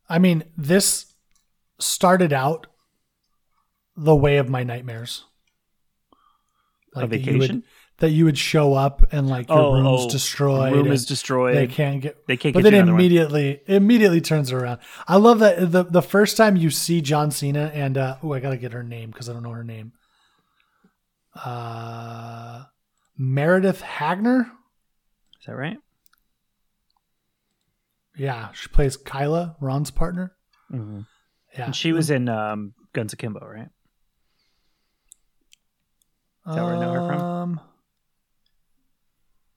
[0.10, 1.13] I mean, this
[1.80, 2.67] started out
[3.95, 5.23] the way of my nightmares.
[6.95, 7.56] A that you vacation?
[7.56, 7.63] would
[7.99, 10.73] that you would show up and like your Oh, room's oh, destroyed.
[10.73, 11.56] Room is destroyed.
[11.56, 12.28] They can't get.
[12.28, 12.99] They can't But get then another one.
[13.02, 14.80] immediately, immediately turns around.
[15.08, 18.39] I love that the the first time you see John Cena and uh, oh, I
[18.41, 19.93] gotta get her name because I don't know her name.
[21.36, 22.63] Uh,
[23.23, 24.51] Meredith Hagner.
[25.39, 25.77] Is that right?
[28.17, 30.33] Yeah, she plays Kyla, Ron's partner.
[30.71, 31.01] Mm-hmm.
[31.57, 33.69] Yeah, And she was in um, Guns Akimbo, right?
[36.47, 37.21] Is that where I know her from?
[37.21, 37.59] Um,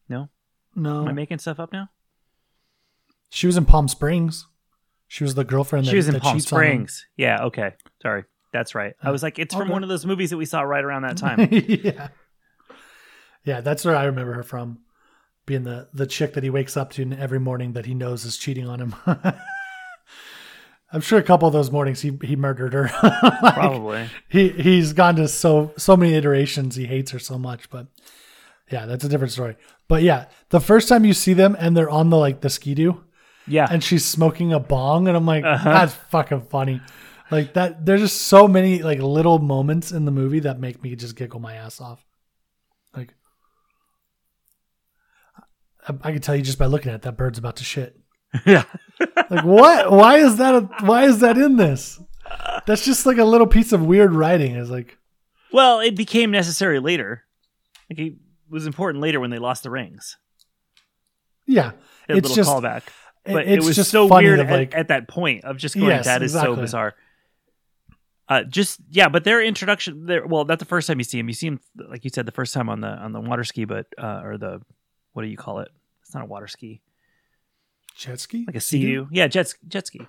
[0.08, 0.28] No,
[0.76, 1.88] no, am I making stuff up now?
[3.30, 4.46] she was in Palm Springs.
[5.08, 5.86] She was the girlfriend.
[5.86, 6.66] That, she was in Palm cheats on him.
[6.68, 7.06] Springs.
[7.16, 7.44] Yeah.
[7.46, 7.72] Okay.
[8.00, 8.24] Sorry.
[8.52, 8.94] That's right.
[9.02, 9.72] I was like, it's from Okay.
[9.72, 11.48] one of those movies that we saw right around that time.
[11.52, 12.08] yeah,
[13.46, 14.80] yeah, that's where I remember her from,
[15.46, 18.36] being the the chick that he wakes up to every morning that he knows is
[18.36, 18.94] cheating on him.
[20.92, 22.90] I'm sure a couple of those mornings he he murdered her.
[23.42, 24.08] Like, Probably.
[24.28, 26.76] he he's gone to so so many iterations.
[26.76, 27.86] He hates her so much, but
[28.70, 29.56] yeah, that's a different story.
[29.88, 32.72] But yeah, the first time you see them and they're on the like the ski
[32.74, 32.94] skidoo
[33.48, 33.66] Yeah.
[33.70, 35.70] and she's smoking a bong, and I'm like, Uh-huh.
[35.72, 36.80] that's fucking funny.
[37.32, 40.94] Like that, there's just so many like little moments in the movie that make me
[40.94, 42.05] just giggle my ass off.
[45.88, 47.98] I, can tell you just by looking at it, that bird's about to shit.
[48.46, 48.64] yeah.
[49.30, 49.90] Like, what?
[49.90, 50.54] Why is that?
[50.54, 52.00] A, why is that in this?
[52.66, 54.56] That's just like a little piece of weird writing.
[54.56, 54.98] It's like,
[55.52, 57.22] Well, it became necessary later.
[57.88, 58.14] Like it
[58.50, 60.16] was important later when they lost the rings.
[61.46, 61.72] yeah,
[62.08, 62.82] That it's little just callback.
[63.24, 66.04] But it was just so weird at, like- at that point of just going, Yes,
[66.06, 66.94] that is so bizarre.
[68.28, 70.26] Uh, just yeah, but their introduction there.
[70.26, 71.28] Well, not the first time you see him.
[71.28, 73.64] You see him like you said the first time on the on the water ski,
[73.66, 74.62] but uh, or the
[75.16, 75.68] what do you call it?
[76.02, 76.82] It's not a water ski,
[77.96, 80.00] jet ski, like a sea Yeah, jet jet ski.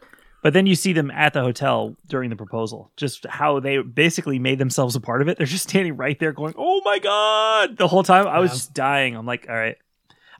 [0.43, 2.91] But then you see them at the hotel during the proposal.
[2.96, 5.38] Just how they basically made themselves a part of it.
[5.38, 8.56] They're just standing right there, going, "Oh my god!" The whole time I was Yeah.
[8.56, 9.15] just dying.
[9.15, 9.78] I'm like, all right.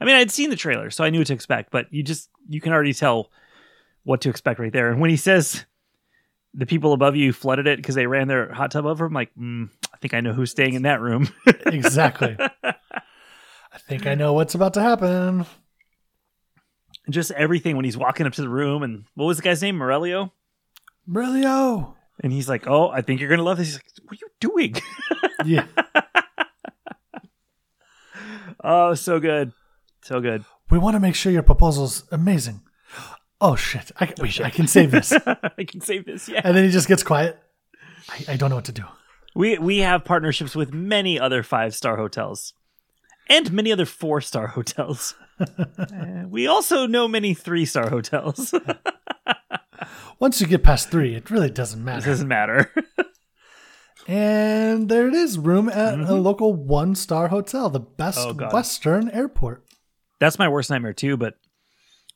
[0.00, 1.70] I mean, I'd seen the trailer, so I knew what to expect.
[1.72, 3.30] But you just you can already tell
[4.04, 4.90] what to expect right there.
[4.90, 5.64] And when he says
[6.54, 9.34] the people above you flooded it because they ran their hot tub over, I'm like,
[9.34, 11.28] mm, I think I know who's staying in that room.
[11.66, 12.36] exactly.
[13.78, 15.46] I think I know what's about to happen.
[17.08, 19.76] just everything when he's walking up to the room, and what was the guy's name?
[19.76, 20.32] Morelio.
[21.08, 21.94] Brilio.
[22.20, 24.28] And he's like, "Oh, I think you're gonna love this." He's like, "What are you
[24.40, 24.74] doing?"
[25.44, 25.66] Yeah.
[28.64, 29.52] oh, so good,
[30.02, 30.44] so good.
[30.68, 32.62] We want to make sure your proposal's amazing.
[33.40, 33.92] Oh shit!
[34.00, 35.12] I, wait, I can save this.
[35.12, 36.28] I can save this.
[36.28, 37.38] Yeah, and then he just gets quiet.
[38.08, 38.82] I, I don't know what to do.
[39.36, 42.52] we we have partnerships with many other five star hotels,
[43.28, 45.14] and many other four star hotels.
[45.38, 48.54] Uh, we also know many three star hotels.
[50.18, 52.06] Once you get past three, it really doesn't matter.
[52.06, 52.72] it doesn't matter.
[54.08, 58.42] And there it is, room at a local one-star hotel, the Best Mm-hmm.
[58.42, 59.64] Oh, Western Airport.
[60.18, 61.18] That's my worst nightmare too.
[61.18, 61.34] But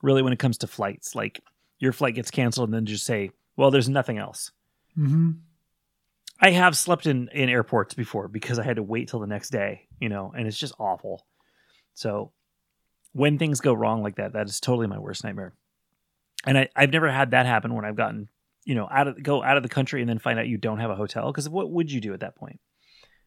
[0.01, 1.43] really, when it comes to flights, like
[1.79, 4.53] your flight gets canceled, and then just say, "Well, there's nothing else."
[4.99, 5.33] Mm-hmm.
[6.43, 9.51] I have slept in in airports before because I had to wait till the next
[9.51, 11.25] day, you know, and it's just awful.
[11.95, 12.33] So
[13.13, 15.55] when things go wrong like that, that is totally my worst nightmare.
[16.45, 18.29] And I, I've never had that happen when I've gotten,
[18.65, 20.81] you know, out of go out of the country and then find out you don't
[20.81, 21.31] have a hotel.
[21.31, 22.59] Because what would you do at that point?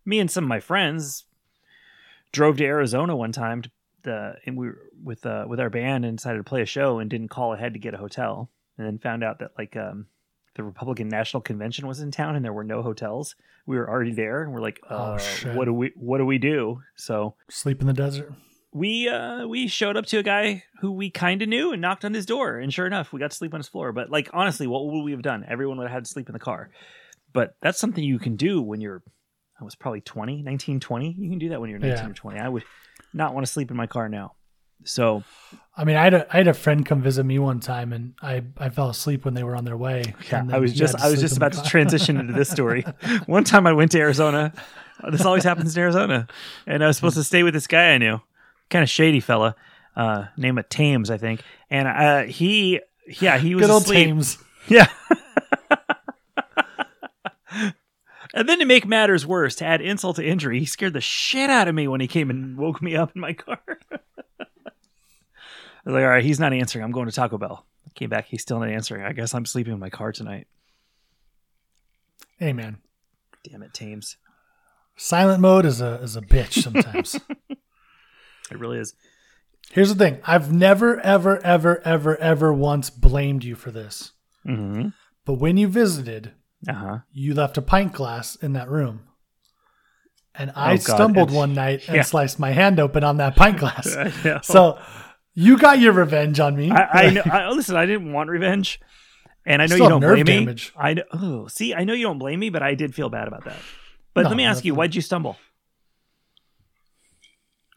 [0.05, 1.23] Me and some of my friends,
[2.35, 3.71] drove to Arizona one time to
[4.03, 6.99] the and we were with uh with our band and decided to play a show
[6.99, 10.05] and didn't call ahead to get a hotel and then found out that like um
[10.55, 13.35] the Republican National Convention was in town and there were no hotels.
[13.65, 15.55] We were already there and we're like, Oh, uh, shit.
[15.55, 16.81] what do we what do we do?
[16.95, 18.31] So Sleep in the desert.
[18.73, 22.03] we uh we showed up to a guy who we kind of knew and knocked
[22.05, 24.29] on his door and sure enough we got to sleep on his floor but like
[24.33, 26.69] honestly what would we have done everyone would have had to sleep in the car
[27.31, 29.01] but that's something you can do when you're
[29.61, 32.09] i was probably 20 19 20 you can do that when you're 19 Yeah.
[32.09, 32.63] or 20 i would
[33.13, 34.33] not want to sleep in my car now
[34.83, 35.23] so
[35.77, 38.13] I mean, I had a I had a friend come visit me one time, and
[38.21, 40.13] I I fell asleep when they were on their way.
[40.31, 42.81] yeah i was just i was just about to transition into this story
[43.25, 44.53] one time i went to arizona
[45.11, 46.27] this always happens in arizona
[46.65, 48.19] and i was supposed to stay with this guy i knew
[48.69, 49.55] kind of shady fella
[49.95, 52.79] uh name of Thames, i think and uh he
[53.21, 54.05] yeah he was Good old asleep.
[54.05, 54.37] Thames.
[54.67, 54.87] Yeah.
[58.33, 61.49] and then to make matters worse, to add insult to injury, he scared the shit
[61.51, 63.59] out of me when he came and woke me up in my car.
[65.85, 66.83] I was like, all right, he's not answering.
[66.83, 67.65] I'm going to Taco Bell.
[67.85, 69.03] I came back, he's still not answering.
[69.03, 70.47] I guess I'm sleeping in my car tonight.
[72.39, 72.77] Hey man,
[73.43, 74.17] Damn it, Thames.
[74.97, 77.19] silent mode is a is a bitch sometimes.
[78.51, 78.93] It really is.
[79.71, 84.11] Here's the thing: I've never, ever, ever, ever, ever once blamed you for this.
[84.45, 84.89] Mm-hmm.
[85.25, 86.33] But when you visited,
[86.69, 86.99] Uh-huh.
[87.11, 89.01] you left a pint glass in that room.
[90.35, 92.01] And I Oh, stumbled And- one night and yeah.
[92.03, 93.87] sliced my hand open on that pint glass.
[94.23, 94.39] Know.
[94.43, 94.77] so
[95.35, 96.71] you got your revenge on me.
[96.71, 97.21] I, I know.
[97.25, 98.79] I, listen, I didn't want revenge,
[99.45, 100.73] and I know Still you don't nerve blame damage.
[100.75, 100.81] me.
[100.81, 103.27] I know, oh, see, I know you don't blame me, but I did feel bad
[103.27, 103.57] about that.
[104.13, 105.37] But No, let me ask you, why'd you stumble?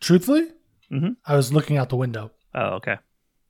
[0.01, 0.49] Truthfully,
[0.93, 1.17] Mhm.
[1.27, 2.31] I was looking out the window.
[2.55, 2.97] Oh, okay.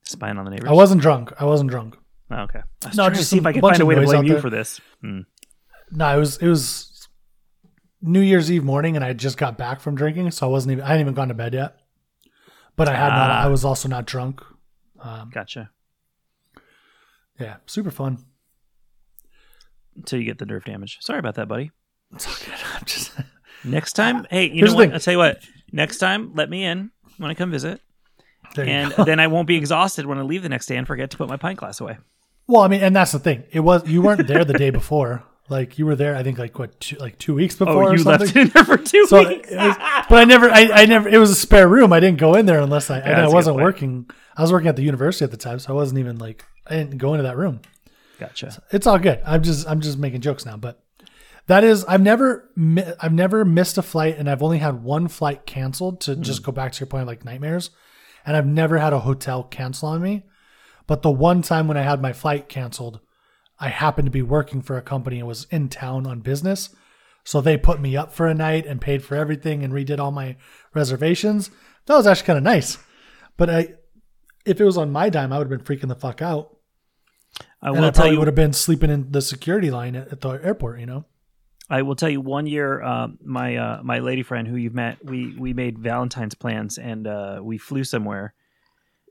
[0.05, 0.69] Spying on the neighbors.
[0.69, 1.33] I wasn't drunk.
[1.39, 1.97] I wasn't drunk.
[2.31, 2.61] Oh, okay.
[2.85, 3.95] I was No, trying to just see if I could bunch find a of way
[3.95, 4.41] to noise blame out you there.
[4.43, 4.81] for this.
[5.03, 5.21] Hmm.
[5.91, 7.09] No, it was it was
[8.01, 10.85] New Year's Eve morning, and I just got back from drinking, so I wasn't even
[10.85, 11.77] I hadn't even gone to bed yet.
[12.79, 13.31] But I had not.
[13.31, 13.43] Ah.
[13.45, 14.41] I was also not drunk.
[15.01, 15.71] Um, Gotcha.
[17.39, 18.25] yeah, super fun.
[19.97, 20.99] Until you get the nerve damage.
[21.01, 21.73] Sorry about that, buddy.
[22.15, 22.55] It's all good.
[22.75, 23.13] I'm just
[23.65, 24.93] Next time, hey, you Here's know what?
[24.95, 25.43] I'll tell you what.
[25.73, 27.81] Next time, let me in when I come visit,
[28.57, 29.05] and go.
[29.05, 31.29] then I won't be exhausted when I leave the next day and forget to put
[31.29, 31.99] my pint glass away.
[32.47, 33.43] Well, I mean, and that's the thing.
[33.51, 35.25] It was you weren't there the day before.
[35.51, 37.85] Like you were there, I think like what, two, like two weeks before.
[37.85, 39.51] Oh, you left in there for two So, weeks.
[39.51, 39.77] was,
[40.11, 41.09] but I never, I, I never.
[41.09, 41.93] It was a spare room.
[41.93, 42.99] I didn't go in there unless I.
[42.99, 44.11] a I wasn't working.
[44.37, 46.75] I was working at the university at the time, so I wasn't even like I
[46.77, 47.61] didn't go into that room.
[48.21, 48.63] Gotcha.
[48.73, 49.21] It's all good.
[49.25, 50.57] I'm just, I'm just making jokes now.
[50.57, 50.83] But
[51.47, 52.51] that is, I've never,
[53.01, 56.01] I've never missed a flight, and I've only had one flight canceled.
[56.03, 56.23] To Hmm.
[56.23, 57.71] just go back to your point, like nightmares,
[58.27, 60.25] and I've never had a hotel cancel on me.
[60.87, 63.01] But the one time when I had my flight canceled,
[63.61, 66.71] I happened to be working for a company and was in town on business.
[67.25, 70.13] So they put me up for a night and paid for everything and redid all
[70.13, 70.37] my
[70.75, 71.51] reservations.
[71.87, 72.79] That was actually kind of nice.
[73.37, 73.75] But I,
[74.47, 76.57] if it was on my dime, I would have been freaking the fuck out.
[77.61, 78.19] I and I will tell probably you.
[78.21, 81.05] would have been sleeping in the security line at, at the airport, you know?
[81.71, 82.21] I will tell you.
[82.21, 86.35] One year, um, my uh, my lady friend who you've met, we we made Valentine's
[86.35, 88.35] plans and uh, we flew somewhere.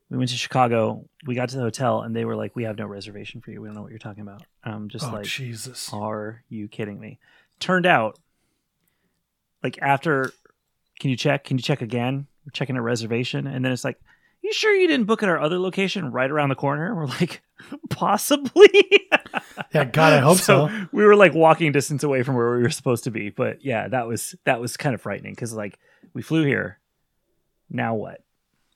[0.09, 1.05] We went to Chicago.
[1.25, 3.61] We got to the hotel and they were like, "We have no reservation for you.
[3.61, 5.91] We don't know what you're talking about." Um, just oh, like, Jesus.
[5.91, 7.19] Are you kidding me?
[7.59, 8.19] Turned out,
[9.63, 10.31] like after,
[10.99, 11.43] can you check?
[11.43, 12.27] Can you check again?
[12.45, 13.99] We're checking a reservation, and then it's like,
[14.41, 16.95] you sure you didn't book at our other location right around the corner?
[16.95, 17.41] We're like,
[17.89, 18.69] possibly.
[19.73, 20.69] Yeah, God, I hope so.
[20.91, 23.87] We were like walking distance away from where we were supposed to be, but yeah,
[23.87, 25.77] that was that was kind of frightening because like
[26.13, 26.79] we flew here.
[27.69, 28.23] Now what?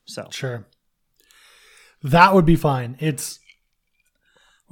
[0.04, 0.66] So Sure.
[2.04, 2.96] That would be fine.
[3.00, 3.38] It's,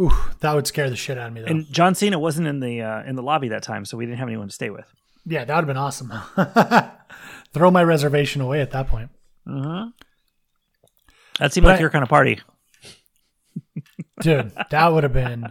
[0.00, 1.46] ooh, that would scare the shit out of me, though.
[1.46, 4.18] and John Cena wasn't in the uh, in the lobby that time, so we didn't
[4.18, 4.86] have anyone to stay with.
[5.26, 6.12] yeah, that would have been awesome.
[7.52, 9.10] Throw my reservation away at that point.
[9.46, 9.88] Mm-hmm.
[11.38, 12.40] That seemed But like I- your kind of party.
[14.20, 15.46] dude that would have been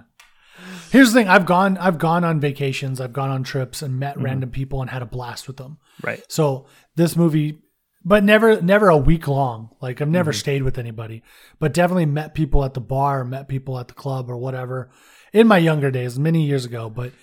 [0.92, 4.16] here's the thing i've gone i've gone on vacations i've gone on trips and met
[4.22, 6.24] random people and had a blast with them Right.
[6.32, 7.62] so this movie
[8.10, 10.40] but never never a week long like i've never mm-hmm.
[10.40, 11.24] stayed with anybody
[11.60, 14.90] but definitely met people at the bar met people at the club or whatever
[15.32, 17.14] in my younger days many years ago but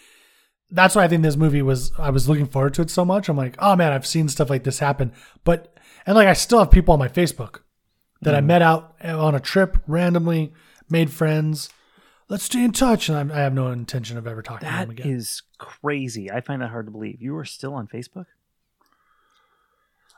[0.71, 3.29] that's why i think this movie was i was looking forward to it so much
[3.29, 5.13] i'm like oh man i've seen stuff like this happen
[5.45, 7.61] but and like i still have people on my facebook
[8.23, 8.47] that I mm-hmm.
[8.47, 10.53] met out on a trip randomly,
[10.89, 11.71] made friends.
[12.29, 14.81] Let's stay in touch, and I'm, I have no intention of ever talking to That
[14.89, 15.13] them again.
[15.13, 16.31] is crazy.
[16.31, 17.23] I find that hard to believe.
[17.23, 18.27] You are still on Facebook?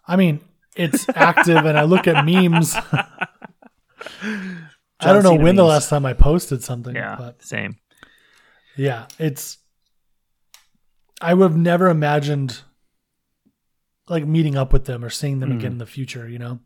[0.06, 0.40] I mean,
[0.78, 2.74] it's active, and I look at memes.
[5.00, 7.76] I don't know when the last time I posted something, Yeah, but same.
[8.76, 9.58] yeah, it's.
[11.20, 12.60] I would have never imagined
[14.08, 15.56] like meeting up with them or seeing them Mhm.
[15.56, 16.60] again in the future, you know.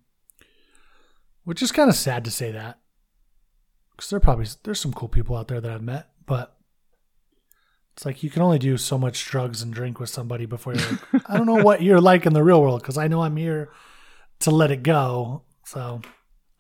[1.45, 2.79] Which is kind of sad to say that,
[3.91, 6.57] because there probably there's some cool people out there that I've met, but
[7.95, 10.89] it's like you can only do so much drugs and drink with somebody before you're
[10.91, 13.37] like, I don't know what you're like in the real world because I know I'm
[13.37, 13.71] here
[14.43, 15.43] to let it go.
[15.65, 16.01] So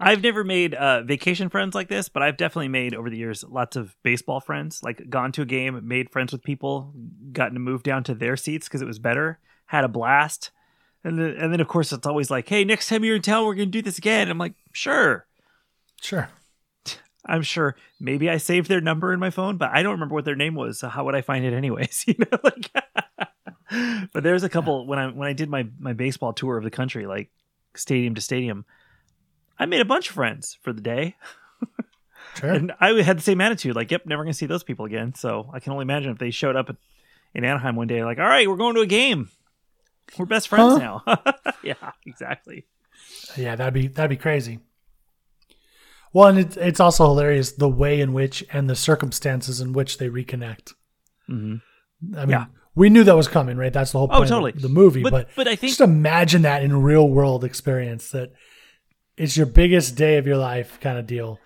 [0.02, 3.44] I've never made uh, vacation friends like this, but I've definitely made over the years
[3.44, 4.82] lots of baseball friends.
[4.82, 6.92] Like gone to a game, made friends with people,
[7.32, 10.50] gotten to move down to their seats because it was better, had a blast,
[11.04, 13.46] and then and then of course it's always like, hey, next time you're in town,
[13.46, 14.28] we're gonna do this again.
[14.28, 15.26] I'm like, sure,
[16.00, 16.30] sure,
[17.26, 17.76] I'm sure.
[18.00, 20.56] Maybe I saved their number in my phone, but I don't remember what their name
[20.56, 20.80] was.
[20.80, 22.04] So how would I find it anyways?
[22.08, 22.70] You know, like.
[24.12, 26.70] but there's a couple when I when I did my my baseball tour of the
[26.70, 27.30] country, like
[27.74, 28.64] stadium to stadium.
[29.58, 31.16] I made a bunch of friends for the day.
[32.38, 32.50] sure.
[32.50, 35.14] And I had the same attitude, like, yep, never gonna see those people again.
[35.14, 36.74] So I can only imagine if they showed up
[37.34, 39.30] in Anaheim one day, like, all right, we're going to a game.
[40.18, 40.98] We're best friends Huh?
[41.16, 41.22] now.
[41.62, 42.66] yeah, exactly.
[43.36, 44.58] Yeah, that'd be that'd be crazy.
[46.12, 49.98] Well, and it's it's also hilarious the way in which and the circumstances in which
[49.98, 50.74] they reconnect.
[51.26, 51.56] hmm
[52.16, 52.46] I mean, Yeah.
[52.74, 53.72] We knew that was coming, right?
[53.72, 54.52] That's the whole Oh, point totally.
[54.52, 55.02] of the movie.
[55.02, 58.32] But But, but I think just imagine that in real world experience that
[59.16, 61.38] it's your biggest day of your life kind of deal,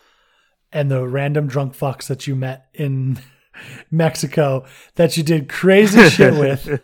[0.73, 3.19] and the random drunk fucks that you met in
[3.91, 4.65] Mexico
[4.97, 6.81] that you did crazy shit with.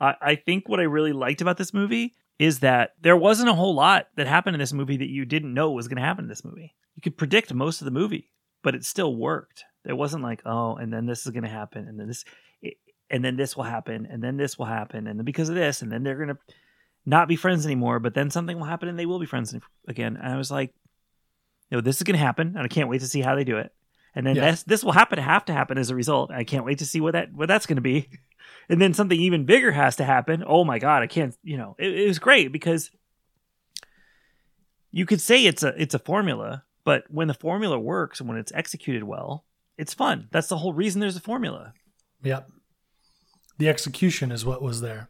[0.00, 3.54] I, I think what I really liked about this movie is that there wasn't a
[3.54, 6.24] whole lot that happened in this movie that you didn't know was going to happen
[6.24, 6.74] in this movie.
[6.94, 8.30] You could predict most of the movie,
[8.62, 9.64] but it still worked.
[9.84, 12.24] There wasn't like, oh, and then this is going to happen, and then this,
[13.10, 15.82] and then this will happen, and then this will happen, and then because of this,
[15.82, 16.38] and then they're to
[17.04, 18.00] not be friends anymore.
[18.00, 19.54] But then something will happen, and they will be friends
[19.86, 20.16] again.
[20.16, 20.74] And I was like,
[21.70, 23.58] you know, this is to happen, and I can't wait to see how they do
[23.58, 23.72] it.
[24.14, 24.50] And then Yeah.
[24.50, 26.30] this this will happen, have to happen as a result.
[26.30, 28.08] I can't wait to see what that what that's to be
[28.68, 30.42] and then something even bigger has to happen.
[30.46, 31.36] Oh my god, I can't.
[31.42, 32.90] You know, it, it was great because
[34.90, 38.38] you could say it's a it's a formula, but when the formula works and when
[38.38, 39.44] it's executed well,
[39.76, 40.28] it's fun.
[40.32, 41.74] That's the whole reason there's a formula.
[42.22, 42.48] Yep.
[43.58, 45.08] The execution is what was there.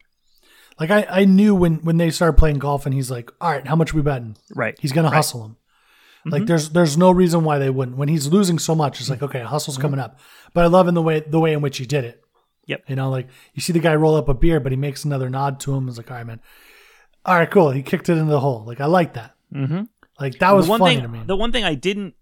[0.79, 3.65] Like I, I knew when when they started playing golf and he's like, all right,
[3.67, 4.37] how much are we betting?
[4.55, 4.77] Right.
[4.79, 5.15] He's gonna Right.
[5.15, 5.55] hustle him.
[6.25, 6.47] Like Mhm.
[6.47, 7.97] there's there's no reason why they wouldn't.
[7.97, 10.19] When he's losing so much, it's like okay, hustle's coming up.
[10.53, 12.21] But I love in the way the way in which he did it.
[12.67, 12.83] Yep.
[12.87, 15.29] You know, like you see the guy roll up a beer, but he makes another
[15.29, 15.87] nod to him.
[15.87, 16.41] It's like, all right, man.
[17.25, 17.71] All right, cool.
[17.71, 18.63] He kicked it into the hole.
[18.65, 19.35] Like I like that.
[19.53, 19.83] Mm-hmm.
[20.19, 21.03] Like that was the one funny thing.
[21.03, 21.21] to me.
[21.25, 22.13] The one thing I didn't.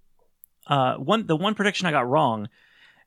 [0.68, 2.48] Uh, one the one prediction I got wrong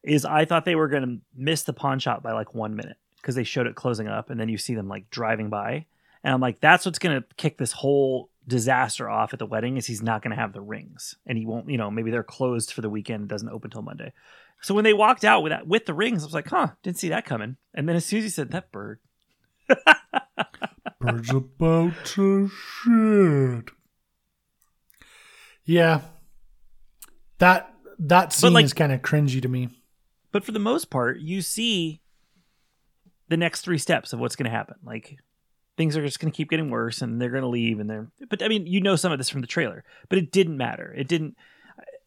[0.05, 2.97] is I thought they were going to miss the pawn shop by like one minute
[3.21, 5.87] because they showed it closing up, and then you see them like driving by,
[6.25, 9.77] and I'm like, that's what's going to kick this whole disaster off at the wedding
[9.77, 11.69] is he's not going to have the rings, and he won't.
[11.69, 14.13] You know, maybe they're closed for the weekend, it doesn't open till Monday.
[14.61, 16.99] So when they walked out with that, with the rings, I was like, huh, didn't
[16.99, 17.57] see that coming.
[17.75, 18.99] And then as soon as he said that bird,
[21.01, 23.71] Birds about to shit.
[25.65, 26.01] Yeah.
[27.39, 29.69] That that scene like- is kind of cringy to me.
[30.33, 32.01] but for the most part, you see
[33.29, 34.77] the next three steps of what's going to happen.
[34.85, 35.19] Like
[35.77, 38.09] things are just going to keep getting worse, and they're going to leave, and they're.
[38.29, 40.93] But I mean, you know some of this from the trailer, but it didn't matter.
[40.97, 41.37] It didn't.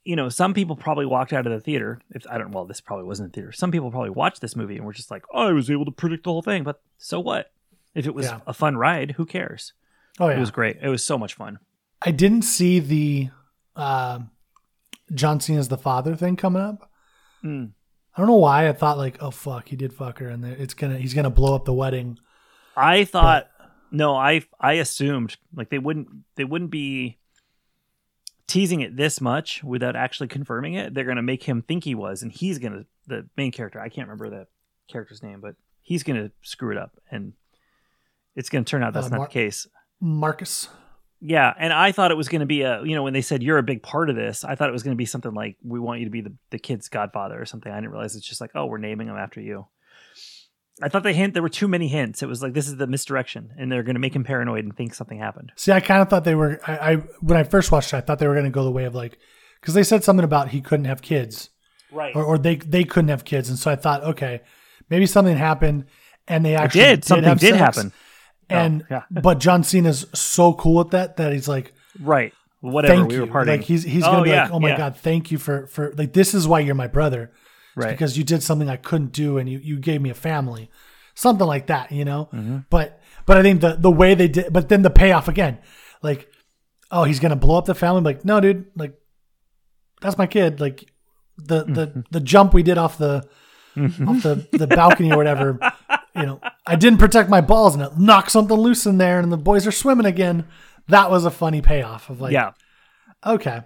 [0.03, 2.01] You know, some people probably walked out of the theater.
[2.09, 3.51] If I don't, well, this probably wasn't a theater.
[3.51, 5.91] Some people probably watched this movie and were just like, "Oh, I was able to
[5.91, 7.51] predict the whole thing." But so what?
[7.93, 8.39] If it was Yeah.
[8.47, 9.73] a fun ride, who cares?
[10.19, 10.37] Oh yeah.
[10.37, 10.77] It was great.
[10.81, 11.59] It was so much fun.
[12.01, 13.29] I didn't see the
[13.75, 14.31] um
[15.13, 16.89] John Cena's the father thing coming up.
[17.43, 17.71] Mm.
[18.15, 18.67] I don't know why.
[18.67, 21.55] I thought like, oh fuck, he did fuck her, and it's gonna he's gonna blow
[21.55, 22.19] up the wedding.
[22.75, 23.49] I thought
[23.91, 27.17] no, I I assumed like they wouldn't they wouldn't be
[28.47, 30.93] teasing it this much without actually confirming it.
[30.93, 33.79] They're gonna make him think he was, and he's gonna the main character.
[33.79, 34.47] I can't remember the
[34.89, 37.33] character's name, but he's gonna screw it up, and
[38.35, 39.67] it's gonna turn out that's Uh, not the case.
[40.01, 40.67] Marcus.
[41.21, 43.43] Yeah, and I thought it was going to be a, you know, when they said
[43.43, 45.55] you're a big part of this, I thought it was going to be something like
[45.63, 47.71] we want you to be the, the kid's godfather or something.
[47.71, 49.67] I didn't realize it's just like, oh, we're naming him after you.
[50.81, 52.23] I thought they hint there were too many hints.
[52.23, 54.75] It was like this is the misdirection, and they're going to make him paranoid and
[54.75, 55.51] think something happened.
[55.55, 56.59] See, I kind of thought they were.
[56.65, 58.85] I, I when I first watched it, I thought they were gonna go the way
[58.85, 59.19] of like
[59.59, 61.49] because they said something about he couldn't have kids.
[61.91, 62.15] Right.
[62.15, 64.41] or, or they they couldn't have kids, and so I thought, okay,
[64.89, 65.85] maybe something happened,
[66.27, 67.05] and they It actually did.
[67.05, 67.93] Something did sex, happen.
[68.51, 69.03] And Oh, yeah.
[69.09, 72.33] but John Cena's so cool with that that he's like, Right.
[72.59, 72.93] Whatever.
[72.95, 73.47] thank we you, were partying.
[73.47, 74.77] like he's he's Oh, gonna be yeah, like, oh my yeah.
[74.77, 77.31] god, thank you for for like this is why you're my brother,
[77.75, 77.91] It's Right.
[77.91, 80.69] Because you did something I couldn't do, and you you gave me a family,
[81.15, 82.29] something like that, you know.
[82.33, 82.57] Mm-hmm.
[82.69, 85.57] But but I think the the way they did, but then the payoff again,
[86.03, 86.29] like,
[86.91, 88.93] oh, he's gonna blow up the family, like, no, dude, like,
[90.01, 90.85] that's my kid, like.
[91.43, 93.25] The, the the jump we did off the
[93.75, 95.57] off the, the balcony or whatever
[96.15, 99.31] you know, I didn't protect my balls and it knocked something loose in there and
[99.31, 100.45] the boys are swimming again.
[100.87, 102.51] That was a funny payoff of like, yeah.
[103.25, 103.61] okay.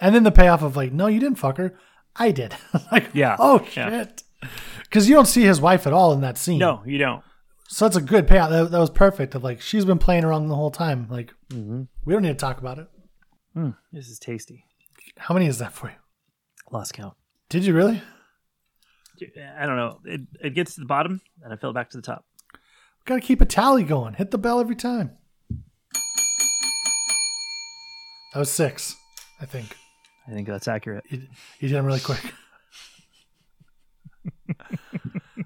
[0.00, 1.78] And then the payoff of like, no, you didn't fuck her.
[2.14, 2.54] I did.
[2.92, 3.36] like, Yeah.
[3.38, 3.90] oh Yeah.
[3.90, 4.22] shit.
[4.82, 6.58] Because you don't see his wife at all in that scene.
[6.58, 7.22] No, you don't.
[7.68, 8.50] So that's a good payoff.
[8.50, 9.34] That, that was perfect.
[9.34, 11.06] Of like, she's been playing around the whole time.
[11.10, 11.82] Like, Mm-hmm.
[12.04, 12.88] we don't need to talk about it.
[13.92, 14.64] This is tasty.
[15.16, 15.94] How many is that for you?
[16.70, 17.14] Lost count.
[17.48, 18.02] Did you really?
[19.60, 20.00] I don't know.
[20.04, 22.24] It, it gets to the bottom, and I fill it back to the top.
[23.04, 24.14] Got to keep a tally going.
[24.14, 25.12] Hit the bell every time.
[28.32, 28.96] That was six,
[29.40, 29.76] I think.
[30.28, 31.04] I think that's accurate.
[31.08, 31.22] You,
[31.60, 32.34] you did them really quick.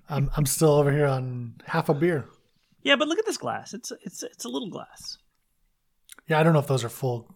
[0.08, 2.24] I'm I'm still over here on half a beer.
[2.82, 3.74] Yeah, but look at this glass.
[3.74, 5.18] It's it's it's a little glass.
[6.26, 7.28] Yeah, I don't know if those are full.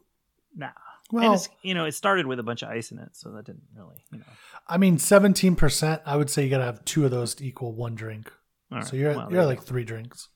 [0.56, 0.70] Nah.
[1.12, 3.30] Well- and it's, you know, it started with a bunch of ice in it, so
[3.32, 4.24] that didn't really, you know.
[4.66, 6.02] I mean, seventeen percent.
[6.06, 8.32] I would say you gotta have two of those to equal one drink.
[8.72, 8.86] All right.
[8.86, 10.28] So you're Well, you're like you three drinks.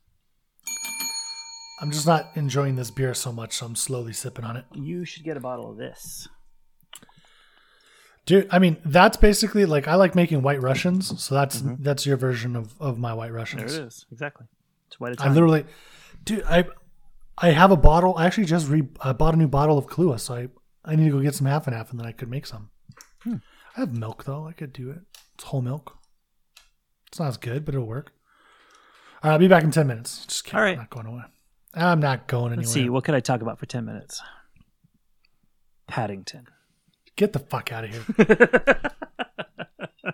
[1.80, 4.64] I'm just not enjoying this beer so much, so I'm slowly sipping on it.
[4.74, 6.28] you should get a bottle of this.
[8.26, 12.16] Dude, I mean, that's basically like I like making white Russians, so that's that's your
[12.16, 13.34] version of, of my white Mm-hmm.
[13.34, 13.74] There Russians.
[13.76, 14.06] it is.
[14.12, 14.46] Exactly.
[14.88, 15.34] It's white I Italian.
[15.34, 15.64] literally,
[16.24, 16.64] dude, I
[17.38, 18.16] I have a bottle.
[18.18, 20.48] I actually just re, I bought a new bottle of Kahlua, so I
[20.84, 22.70] I need to go get some half and half, and then I could make some.
[23.22, 23.36] Hmm.
[23.78, 24.44] I have milk though.
[24.48, 24.98] I could do it.
[25.36, 25.96] It's whole milk.
[27.06, 28.10] It's not as good, but it'll work.
[29.22, 30.26] All right, I'll be back in ten minutes.
[30.26, 30.58] Just kidding.
[30.58, 30.72] All right.
[30.72, 31.22] I'm not going away.
[31.74, 32.62] I'm not going anywhere.
[32.64, 32.88] Let's see.
[32.88, 34.20] What could I talk about for 10 minutes?
[35.86, 36.46] Paddington.
[37.14, 38.80] Get the fuck out of here.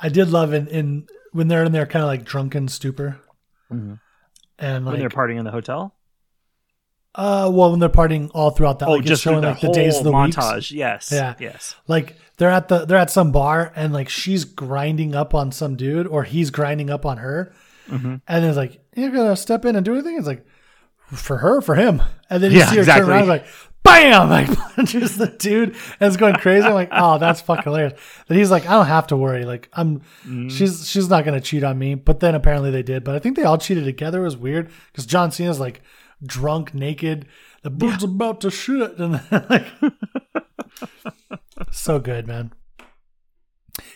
[0.00, 3.20] I did love in, in when they're in their kind of like drunken stupor,
[3.70, 4.00] Mhm.
[4.58, 5.94] and when they're partying in the hotel?
[7.18, 9.98] Uh, well, when they're partying all throughout that, oh, like just showing like the days
[9.98, 10.36] of the weeks.
[10.36, 10.70] montage.
[10.70, 11.10] Yes.
[11.12, 11.34] Yeah.
[11.38, 11.74] Yes.
[11.88, 15.74] Like they're at the they're at some bar and like she's grinding up on some
[15.76, 17.52] dude or he's grinding up on her,
[17.90, 18.16] Mm-hmm.
[18.28, 20.16] and it's like you're gonna step in and do anything.
[20.16, 20.46] It's like
[21.12, 23.06] for her, for him, and then you Yeah, see her exactly.
[23.06, 23.46] turn around like.
[23.84, 24.28] Bam!
[24.28, 25.76] Like punches the dude and
[26.08, 26.66] it's going crazy.
[26.66, 27.98] I'm like, oh, that's fucking hilarious.
[28.26, 29.44] Then he's like, I don't have to worry.
[29.46, 30.48] Like, I'm, Mm-hmm.
[30.48, 31.94] she's she's not gonna cheat on me.
[31.94, 33.02] But then apparently they did.
[33.02, 34.20] But I think they all cheated together.
[34.20, 35.80] It was weird because John Cena's like
[36.24, 37.26] drunk, naked.
[37.62, 39.66] The bird's about to shit, and like,
[41.70, 42.52] so good, man.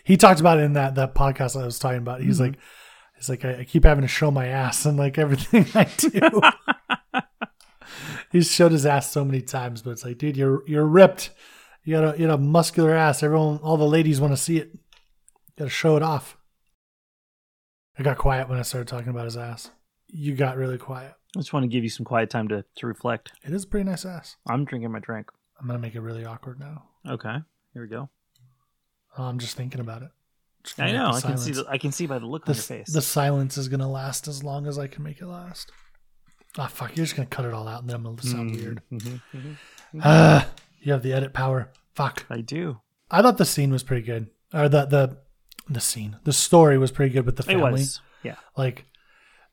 [0.05, 2.21] He talked about it in that that podcast I was talking about.
[2.21, 2.53] He's mm-hmm.
[2.53, 2.59] like,
[3.17, 6.41] he's like, I, I keep having to show my ass and like everything I do.
[8.33, 11.31] He's showed his ass so many times, but it's like, dude, you're you're ripped.
[11.85, 13.23] You got a you got a muscular ass.
[13.23, 14.71] Everyone, all the ladies want to see it.
[14.73, 14.81] You
[15.59, 16.39] got to show it off.
[17.99, 19.71] I got quiet when I started talking about his ass.
[20.09, 21.13] You got really quiet.
[21.37, 23.33] I just want to give you some quiet time to, to reflect.
[23.45, 24.37] It is a pretty nice ass.
[24.49, 25.31] I'm drinking my drink.
[25.61, 26.85] I'm gonna make it really awkward now.
[27.09, 27.37] Okay.
[27.73, 28.11] Here we go.
[29.17, 30.09] Oh, I'm just thinking about it.
[30.79, 31.11] I know.
[31.11, 31.53] I can see.
[31.53, 32.93] The, I can see by the look the, on your face.
[32.93, 35.73] the silence is gonna last as long as I can make it last.
[36.59, 36.97] Ah, fuck!
[36.97, 38.83] You're just gonna cut it all out, and then I'm gonna sound weird.
[38.93, 39.57] Mhm.
[40.03, 40.49] Ah,
[40.81, 41.71] you have the edit power.
[41.95, 42.27] Fuck!
[42.31, 42.81] I do.
[43.11, 45.19] I thought the scene was pretty good, or the the
[45.69, 47.73] the scene, the story was pretty good with the It family.
[47.73, 48.01] was.
[48.23, 48.37] Yeah.
[48.57, 48.85] Like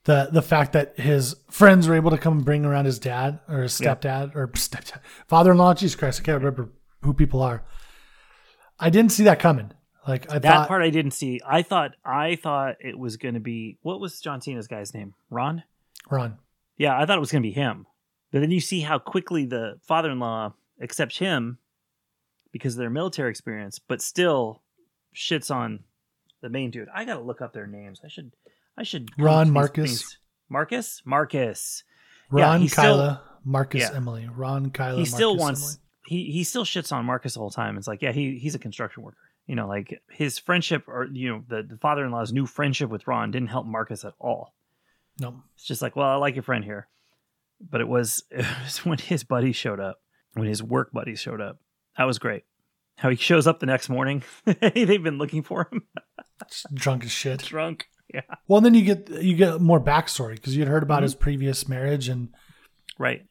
[0.06, 3.39] the the fact that his friends were able to come and bring around his dad
[3.47, 3.95] or his Yeah.
[3.95, 5.74] stepdad or stepdad, father-in-law.
[5.76, 6.72] Jesus Christ, I can't remember
[7.04, 7.64] who people are.
[8.80, 9.72] I didn't see that coming.
[10.08, 11.39] Like I That thought, part I didn't see.
[11.45, 11.91] I thought.
[12.06, 13.78] I thought it was going to be.
[13.82, 15.14] What was John Cena's guy's name?
[15.30, 15.64] Ron.
[16.10, 16.38] Ron.
[16.78, 17.86] Yeah, I thought it was going to be him.
[18.32, 21.58] But then you see how quickly the father-in-law accepts him
[22.52, 24.62] because of their military experience, but still
[25.14, 25.84] shits on
[26.41, 26.88] the main dude.
[26.95, 28.00] I got to look up their names.
[28.04, 28.32] I should.
[28.80, 29.09] I should.
[29.17, 29.89] Ron Marcus.
[29.89, 30.17] things.
[30.49, 31.01] Marcus.
[31.05, 31.84] Marcus.
[32.34, 33.95] Yeah, Ron, still- Kyla, Marcus, Yeah.
[33.95, 34.27] Emily.
[34.34, 34.97] Ron, Kyla.
[34.99, 35.61] he still Marcus, wants.
[35.63, 35.75] Emily.
[36.07, 37.77] He he still shits on Marcus the whole time.
[37.77, 39.17] It's like, yeah, he he's a construction worker.
[39.45, 43.32] You know, like his friendship or you know the, the father-in-law's new friendship with Ron
[43.32, 44.53] didn't help Marcus at all.
[45.19, 46.88] No, It's just like, well, I like your friend here,
[47.59, 49.99] but it was, it was when his buddies showed up,
[50.34, 51.57] when his work buddies showed up.
[51.97, 52.43] That was great.
[52.95, 54.23] How he shows up the next morning.
[54.45, 55.84] They've been looking for him,
[56.73, 57.39] drunk as shit.
[57.39, 57.88] drunk.
[58.14, 61.03] Yeah, Well, and then you get you get more backstory because you'd heard about Mm-hmm.
[61.03, 62.30] his previous marriage, and
[62.97, 63.22] right,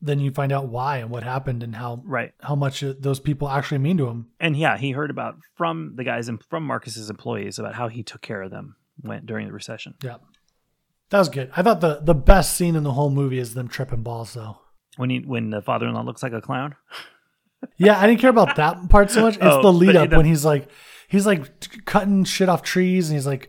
[0.00, 2.32] then you find out why and what happened and how right.
[2.40, 4.28] how much uh, those people actually mean to him.
[4.38, 8.02] And yeah, he heard about from the guys and from Marcus's employees about how he
[8.04, 9.94] took care of them went during the recession.
[10.02, 10.18] Yeah,
[11.10, 11.50] that was good.
[11.56, 14.58] I thought the the best scene in the whole movie is them tripping balls, though.
[14.96, 16.76] When he when the father-in-law looks like a clown.
[17.76, 19.34] Yeah, I didn't care about that part so much.
[19.34, 20.68] It's Oh, the lead up the- when he's like,
[21.08, 23.48] he's like cutting shit off trees, and he's like,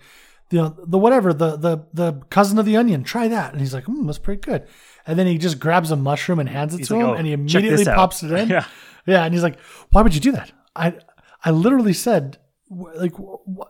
[0.52, 3.74] you know, the whatever, the the the cousin of the onion, try that, and he's
[3.74, 4.68] like, hmm, that's pretty good.
[5.06, 7.14] And then he just grabs a mushroom and hands it He's to like, him, "Oh,
[7.14, 8.50] and he immediately this out." pops it in.
[8.50, 8.66] Yeah.
[9.06, 9.60] yeah, and he's like,
[9.91, 10.52] why would you do that?
[10.76, 10.95] I
[11.43, 12.38] I literally said,
[12.70, 13.70] like, wh- wh-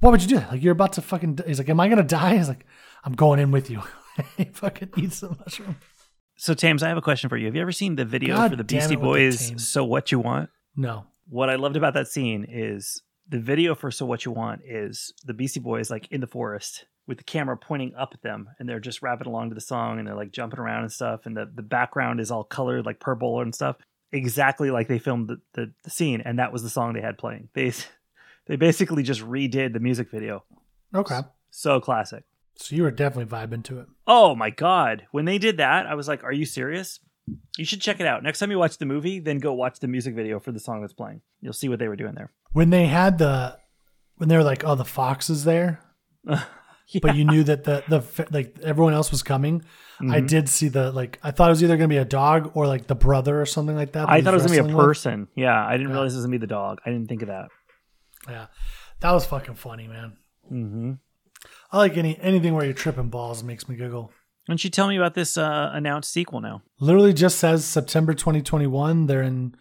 [0.00, 0.50] Why would you do that?
[0.52, 1.36] Like you're about to fucking.
[1.36, 2.64] die." He's like, "Am I gonna die?" He's like,
[3.04, 3.82] "I'm going in with you."
[4.36, 5.76] he fucking eats the mushroom.
[6.36, 7.46] So, Thames, I have a question for you.
[7.46, 9.68] Have you ever seen the video God for the Beastie with the Boys?
[9.68, 10.50] So, what you want?
[10.76, 11.06] No.
[11.28, 15.12] What I loved about that scene is the video for So What You Want is
[15.24, 18.68] the Beastie Boys like in the forest with the camera pointing up at them and
[18.68, 21.36] they're just rapping along to the song and they're like jumping around and stuff and
[21.36, 23.76] the, the background is all colored like purple and stuff.
[24.12, 27.18] Exactly like they filmed the, the, the scene and that was the song they had
[27.18, 27.48] playing.
[27.54, 27.72] They
[28.46, 30.44] they basically just redid the music video.
[30.94, 31.20] Okay.
[31.50, 32.24] So classic.
[32.56, 33.86] So you were definitely vibing to it.
[34.06, 35.06] Oh my god.
[35.10, 37.00] When they did that, I was like, Are you serious?
[37.58, 38.22] You should check it out.
[38.22, 40.80] Next time you watch the movie, then go watch the music video for the song
[40.80, 41.20] that's playing.
[41.42, 42.32] You'll see what they were doing there.
[42.52, 43.58] When they had the,
[44.16, 45.80] when they were like, "Oh, the fox is there,"
[46.24, 49.62] but you knew that the the like everyone else was coming.
[50.00, 50.28] I Mhm.
[50.28, 51.18] did see the like.
[51.22, 53.76] I thought it was either gonna be a dog or like the brother or something
[53.76, 54.08] like that.
[54.08, 54.86] I thought it was gonna be a wrestling with.
[54.86, 55.28] person.
[55.34, 55.94] Yeah, I didn't Yeah.
[55.94, 56.78] realize it was gonna be the dog.
[56.86, 57.48] I didn't think of that.
[58.28, 58.46] Yeah,
[59.00, 60.12] that was fucking funny, man.
[60.52, 60.92] Mm-hmm.
[61.72, 64.12] I like any anything where you're tripping balls makes me giggle.
[64.46, 66.62] Don't you tell me about this uh, announced sequel now?
[66.80, 69.06] Literally just says September 2021.
[69.06, 69.54] They're in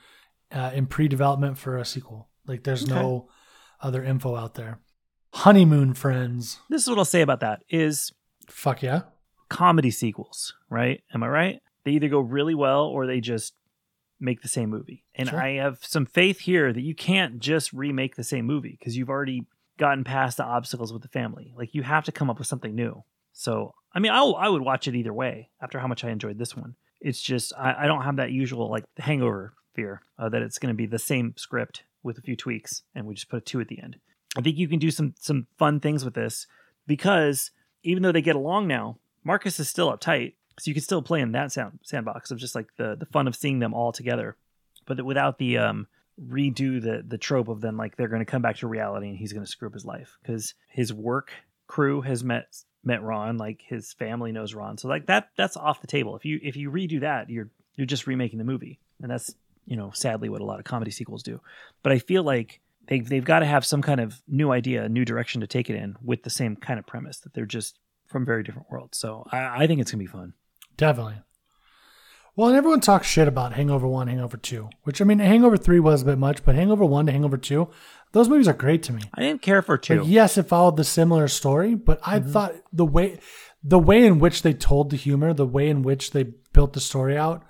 [0.51, 2.26] uh, in pre-development for a sequel.
[2.47, 3.29] Like there's no
[3.81, 4.79] other info out there.
[5.33, 6.59] Honeymoon Friends.
[6.69, 8.11] This is what I'll say about that: is
[8.47, 9.01] Fuck yeah.
[9.49, 11.03] comedy sequels, right?
[11.13, 11.61] Am I right?
[11.83, 13.53] They either go really well or they just
[14.19, 15.05] make the same movie.
[15.15, 15.41] And Sure.
[15.41, 19.09] I have some faith here that you can't just remake the same movie because you've
[19.09, 19.45] already
[19.77, 21.53] gotten past the obstacles with the family.
[21.55, 23.03] Like you have to come up with something new.
[23.33, 26.39] So, I mean, I I would watch it either way after how much I enjoyed
[26.39, 26.75] this one.
[26.99, 30.73] It's just I, I don't have that usual like hangover fear uh, that it's going
[30.73, 33.61] to be the same script with a few tweaks and we just put a two
[33.61, 33.97] at the end.
[34.35, 36.47] I think you can do some some fun things with this
[36.87, 37.51] because
[37.83, 41.21] even though they get along now, Marcus is still uptight, so you can still play
[41.21, 44.35] in that sound, sandbox of just like the the fun of seeing them all together,
[44.85, 45.87] but without the um
[46.19, 49.17] redo the the trope of them like they're going to come back to reality and
[49.17, 51.31] he's going to screw up his life because his work
[51.67, 52.47] crew has met
[52.83, 56.15] met Ron, like his family knows Ron, so like that that's off the table.
[56.15, 59.35] If you if you redo that, you're you're just remaking the movie, and that's
[59.67, 61.39] you know sadly what a lot of comedy sequels do.
[61.83, 64.89] But I feel like they they've got to have some kind of new idea, a
[64.89, 67.77] new direction to take it in with the same kind of premise that they're just
[68.07, 68.97] from very different worlds.
[68.97, 70.33] So I, I think it's gonna be fun.
[70.77, 71.21] Definitely.
[72.35, 75.79] Well, and everyone talks shit about Hangover 1, Hangover 2, which I mean, Hangover 3
[75.79, 77.67] was a bit much, but Hangover 1 to Hangover 2,
[78.11, 79.01] those movies are great to me.
[79.15, 80.01] I didn't care for two.
[80.01, 82.31] Like, yes, it followed the similar story, but I mm-hmm.
[82.31, 83.19] thought the way
[83.63, 86.79] the way in which they told the humor, the way in which they built the
[86.79, 87.43] story out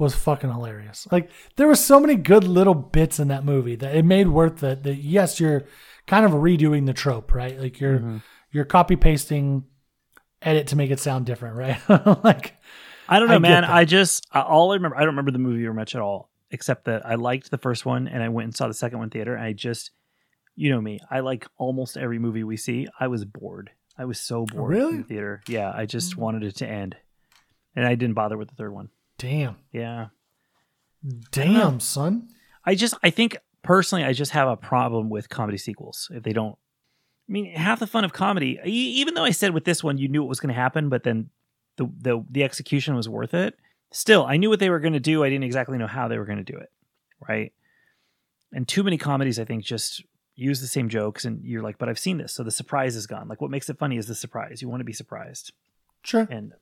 [0.00, 1.06] was fucking hilarious.
[1.12, 4.62] Like there were so many good little bits in that movie that it made worth
[4.62, 4.82] it.
[4.82, 5.64] That yes, you're
[6.06, 7.58] kind of redoing the trope, right?
[7.60, 8.16] Like you're mm-hmm.
[8.50, 9.64] you're copy pasting
[10.42, 11.78] edit to make it sound different, right?
[12.24, 12.56] like
[13.08, 13.64] I don't know, I man.
[13.64, 14.96] I just I- all I remember.
[14.96, 17.84] I don't remember the movie very much at all, except that I liked the first
[17.84, 19.34] one and I went and saw the second one theater.
[19.34, 19.90] And I just,
[20.56, 22.88] you know me, I like almost every movie we see.
[22.98, 23.70] I was bored.
[23.98, 24.92] I was so bored Really?
[24.92, 25.42] in the theater.
[25.46, 26.20] Yeah, I just mm.
[26.20, 26.96] wanted it to end,
[27.76, 28.88] and I didn't bother with the third one.
[29.20, 30.06] Damn, Yeah,
[31.30, 32.28] damn, son.
[32.64, 36.32] I just I think personally I just have a problem with comedy sequels if they
[36.32, 36.56] don't.
[37.28, 40.08] I mean, half the fun of comedy, even though I said with this one you
[40.08, 41.30] knew what was going to happen, but then
[41.76, 43.56] the the the execution was worth it.
[43.92, 45.24] Still, I knew what they were going to do.
[45.24, 46.70] I didn't exactly know how they were going to do it,
[47.28, 47.52] right?
[48.52, 50.02] And too many comedies, I think, just
[50.36, 53.06] use the same jokes, and you're like, "But I've seen this," so the surprise is
[53.06, 53.26] gone.
[53.28, 54.60] Like, what makes it funny is the surprise.
[54.62, 55.52] You want to be surprised,
[56.02, 56.26] Sure.
[56.30, 56.52] and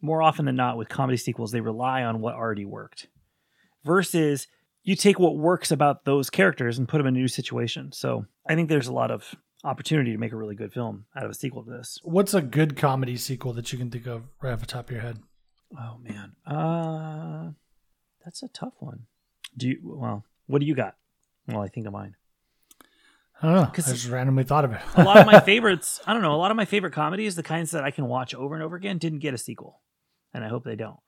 [0.00, 3.08] more often than not, with comedy sequels, they rely on what already worked,
[3.84, 4.46] versus
[4.82, 7.92] you take what works about those characters and put them in a new situation.
[7.92, 11.24] So I think there's a lot of opportunity to make a really good film out
[11.24, 11.98] of a sequel to this.
[12.02, 14.92] What's a good comedy sequel that you can think of right off the top of
[14.92, 15.18] your head?
[15.78, 17.50] Oh man, uh,
[18.24, 19.06] that's a tough one.
[19.56, 19.78] Do you?
[19.82, 20.96] Well, what do you got?
[21.46, 22.16] Well, I think of mine.
[23.42, 23.70] I don't know.
[23.72, 24.80] I just randomly thought of it.
[24.96, 27.42] A lot of my favorites, I don't know, a lot of my favorite comedies, the
[27.42, 29.80] kinds that I can watch over and over again, didn't get a sequel,
[30.32, 30.98] and I hope they don't.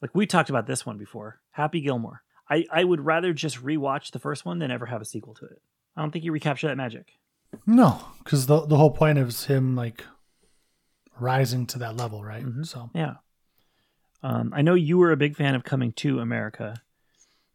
[0.00, 2.22] Like we talked about this one before, Happy Gilmore.
[2.48, 5.46] I I would rather just rewatch the first one than ever have a sequel to
[5.46, 5.60] it.
[5.96, 7.12] I don't think you recapture that magic.
[7.66, 10.04] No, because the the whole point is him like
[11.18, 12.44] rising to that level, right?
[12.44, 12.66] Mhm.
[12.66, 13.14] So Yeah.
[14.22, 16.82] Um, I know you were a big fan of Coming to America.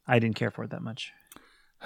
[0.08, 1.12] I didn't care for it that much.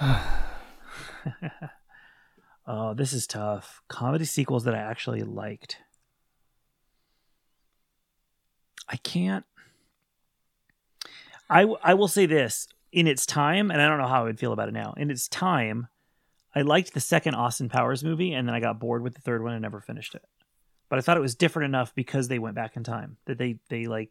[2.66, 3.82] oh, this is tough.
[3.88, 5.78] Comedy sequels that I actually liked.
[8.88, 9.44] I can't.
[11.50, 14.38] I I will say this in its time, and I don't know how I would
[14.38, 14.94] feel about it now.
[14.96, 15.88] In its time,
[16.54, 19.42] I liked the second Austin Powers movie, and then I got bored with the third
[19.42, 20.24] one and never finished it.
[20.88, 23.58] But I thought it was different enough because they went back in time that they
[23.68, 24.10] they like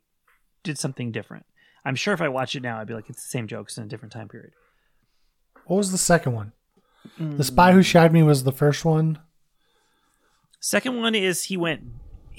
[0.63, 1.45] did something different.
[1.85, 3.83] I'm sure if I watch it now, I'd be like, it's the same jokes in
[3.83, 4.51] a different time period.
[5.65, 6.51] what was the second one?
[7.19, 7.37] Mm.
[7.37, 9.19] The Spy Who Shagged Me was the first one.
[10.59, 11.83] Second one is he went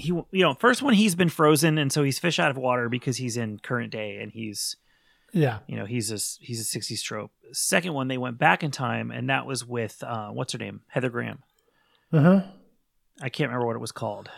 [0.01, 2.89] he you know first one he's been frozen and so he's fish out of water
[2.89, 4.77] because he's in current day and he's
[5.33, 5.59] Yeah.
[5.67, 7.33] you know he's a he's a 60s trope.
[7.53, 10.83] Second one they went back in time and that was with uh, what's her name
[10.89, 11.43] Heather Graham.
[12.13, 12.43] Uh huh.
[13.21, 14.31] I can't remember what it was called.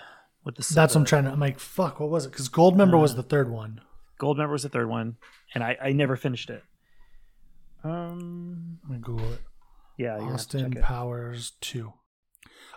[0.45, 1.31] With the That's what I'm trying to.
[1.33, 2.01] I'm like, fuck.
[2.01, 2.31] What was it?
[2.33, 3.83] Because Goldmember was Uh, the third one.
[4.19, 5.17] Goldmember was the third one
[5.55, 6.65] and I I never finished it.
[7.85, 9.41] Um Let me Google it.
[9.99, 10.83] yeah, you're gonna have to Austin it.
[10.83, 11.93] Powers two.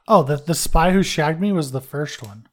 [0.07, 2.47] Oh, the the spy who shagged me was the first one.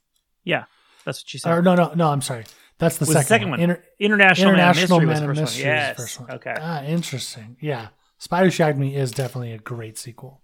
[0.44, 0.64] Yeah,
[1.04, 1.52] that's what she said.
[1.52, 2.10] Or no, no, no.
[2.10, 2.44] I'm sorry.
[2.78, 3.60] That's the Was the second, second one.
[3.60, 6.30] Inter- International, International Man Man of Mystery was the was the first one.
[6.30, 6.54] Okay.
[6.58, 7.56] Ah, interesting.
[7.60, 7.88] Yeah,
[8.18, 10.42] Spy Who Shagged Me is definitely a great sequel.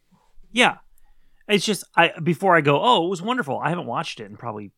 [0.53, 0.78] Yeah.
[1.49, 3.59] It's just I before I go, oh, it was wonderful.
[3.59, 4.72] I haven't watched it in probably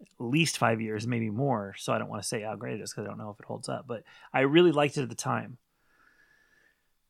[0.00, 1.74] at least five years, maybe more.
[1.78, 3.40] So I don't want to say how great it is because I don't know if
[3.40, 3.86] it holds up.
[3.86, 5.58] But I really liked it at the time.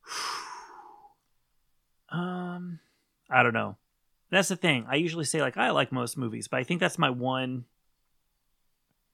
[2.10, 2.78] um,
[3.30, 3.76] I don't know.
[4.30, 4.86] That's the thing.
[4.88, 7.64] I usually say like I like most movies, but I think that's my one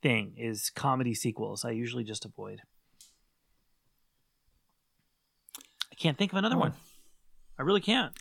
[0.01, 1.65] thing is comedy sequels.
[1.65, 2.63] I usually just avoid.
[5.91, 6.61] I can't think of another Oh.
[6.61, 6.75] one.
[7.59, 8.13] I really can't.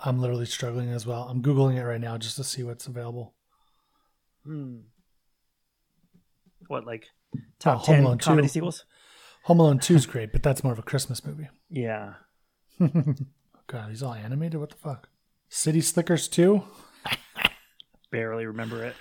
[0.00, 1.24] I'm literally struggling as well.
[1.24, 3.34] I'm googling it right now just to see what's available.
[4.44, 4.78] Hmm.
[6.68, 7.08] What like
[7.58, 8.24] top Home ten Alone 2.
[8.24, 8.84] comedy sequels?
[9.44, 11.48] Home Alone Two is great, but that's more of a Christmas movie.
[11.68, 12.14] Yeah.
[12.78, 14.60] God, he's all animated.
[14.60, 15.08] What the fuck?
[15.48, 16.64] City Slickers Two?
[18.10, 18.96] Barely remember it.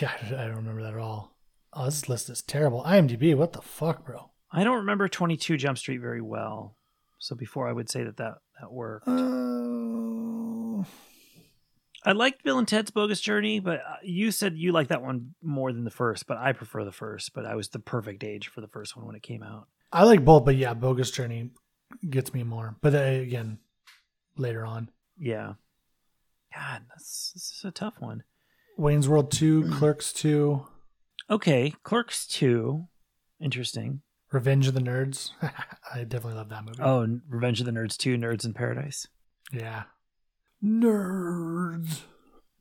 [0.00, 1.36] Yeah, I don't remember that at all.
[1.72, 2.82] Oh, this list is terrible.
[2.84, 3.34] IMDb.
[3.36, 4.30] What the fuck, bro?
[4.50, 6.76] I don't remember Twenty Two Jump Street very well.
[7.18, 9.08] So before I would say that that, that worked.
[9.08, 10.84] Uh,
[12.06, 15.34] I liked Bill and Ted's Bogus Journey, but uh, you said you like that one
[15.42, 16.26] more than the first.
[16.26, 17.32] But I prefer the first.
[17.34, 19.68] But I was the perfect age for the first one when it came out.
[19.90, 21.50] I like both, but yeah, Bogus Journey
[22.08, 22.76] gets me more.
[22.82, 23.58] But uh, again,
[24.36, 25.54] later on, Yeah.
[26.54, 28.22] God, that's this is a tough one.
[28.76, 30.66] Wayne's World Two, Clerks Two,
[31.30, 32.86] Okay, Clerks Two,
[33.40, 34.02] interesting.
[34.32, 35.30] Revenge of the Nerds.
[35.94, 36.78] I definitely love that movie.
[36.82, 39.06] Oh, and Revenge of the Nerds Two, Nerds in Paradise.
[39.52, 39.84] yeah,
[40.62, 42.00] nerds.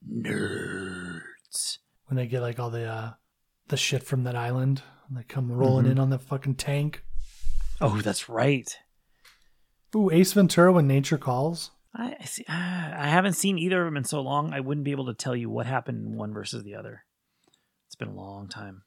[0.07, 1.77] Nerds.
[2.07, 3.11] When they get like all the uh
[3.69, 5.91] the shit from that island, and they come rolling Mhm.
[5.91, 7.03] in on the fucking tank.
[7.81, 8.69] Oh, that's right.
[9.95, 11.71] Ooh, Ace Ventura: When Nature Calls.
[11.95, 12.45] I I see.
[12.49, 14.53] ah, I haven't seen either of them in so long.
[14.53, 17.03] I wouldn't be able to tell you what happened in one versus the other.
[17.87, 18.83] It's been a long time.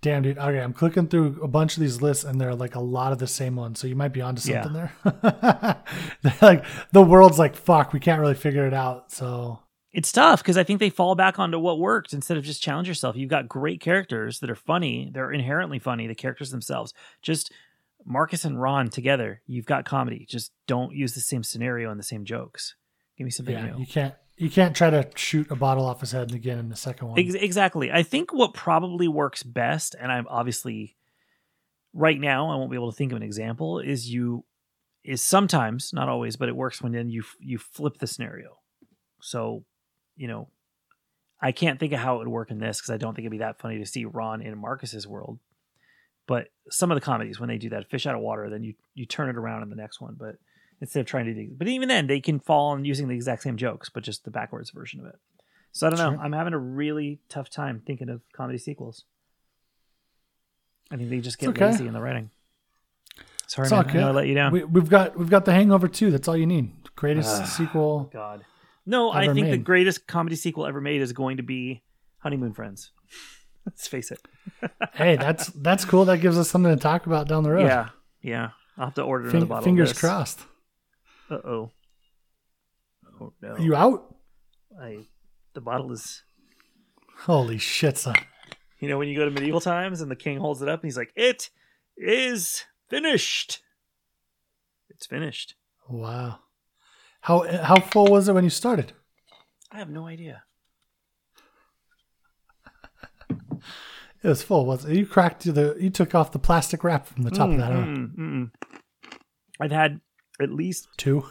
[0.00, 0.38] Damn, dude.
[0.38, 3.12] Okay, I'm clicking through a bunch of these lists, and there are like a lot
[3.12, 3.80] of the same ones.
[3.80, 4.62] So you might be onto Yeah.
[4.62, 5.84] something there.
[6.42, 7.92] Like the world's like fuck.
[7.92, 9.10] We can't really figure it out.
[9.12, 9.60] So
[9.92, 12.86] It's tough because I think they fall back onto what worked instead of just challenge
[12.88, 13.16] yourself.
[13.16, 15.10] You've got great characters that are funny.
[15.12, 16.06] They're inherently funny.
[16.06, 16.94] The characters themselves.
[17.22, 17.52] Just
[18.04, 19.42] Marcus and Ron together.
[19.46, 20.26] You've got comedy.
[20.28, 22.74] Just don't use the same scenario and the same jokes.
[23.16, 23.78] Give me something yeah, new.
[23.80, 26.76] you can't you can't try to shoot a bottle off his head again in the
[26.76, 27.18] second one.
[27.18, 27.90] Exactly.
[27.90, 30.96] I think what probably works best, and I'm obviously
[31.92, 33.80] right now I won't be able to think of an example.
[33.80, 34.44] Is you
[35.04, 38.58] is sometimes not always, but it works when then you you flip the scenario.
[39.20, 39.64] So,
[40.16, 40.48] you know,
[41.40, 43.32] I can't think of how it would work in this because I don't think it'd
[43.32, 45.40] be that funny to see Ron in Marcus's world.
[46.28, 48.74] But some of the comedies when they do that fish out of water, then you
[48.94, 50.14] you turn it around in the next one.
[50.16, 50.36] But
[50.80, 53.42] instead of trying to do, but even then they can fall on using the exact
[53.42, 55.16] same jokes, but just the backwards version of it.
[55.72, 56.12] So I don't know.
[56.12, 56.20] Sure.
[56.20, 59.04] I'm having a really tough time thinking of comedy sequels.
[60.90, 61.66] I think they just get okay.
[61.70, 62.30] lazy in the writing.
[63.46, 63.88] Sorry, It's man.
[63.88, 64.52] I know I let you down.
[64.52, 66.10] We, we've got we've got the Hangover too.
[66.10, 66.70] That's all you need.
[66.94, 67.44] Greatest Ah.
[67.44, 68.10] sequel.
[68.12, 68.44] God.
[68.84, 71.82] No, I think the greatest comedy sequel ever made is going to be
[72.18, 72.92] Honeymoon Friends.
[73.68, 74.26] Let's face it.
[74.94, 76.06] hey, that's that's cool.
[76.06, 77.66] That gives us something to talk about down the road.
[77.66, 77.90] Yeah,
[78.22, 78.50] yeah.
[78.78, 79.64] I'll have to order another bottle.
[79.64, 80.00] fingers of this.
[80.00, 80.40] crossed.
[81.30, 81.70] Uh oh.
[83.20, 83.48] Oh no.
[83.50, 84.14] Are you out?
[84.80, 85.06] I.
[85.52, 86.22] The bottle is.
[87.24, 88.14] Holy shit, son.
[88.80, 90.86] You know when you go to medieval times and the king holds it up and
[90.86, 91.50] he's like, "It
[91.98, 93.60] is finished."
[94.88, 95.56] It's finished.
[95.90, 96.38] Wow.
[97.20, 98.94] How how full was it when you started?
[99.70, 100.44] I have no idea.
[104.22, 104.66] It was full.
[104.66, 104.96] Was it?
[104.96, 107.70] You cracked the you took off the plastic wrap from the top of that.
[107.70, 108.50] Mm, mm, mm.
[109.60, 110.00] I've had
[110.40, 111.24] at least Two.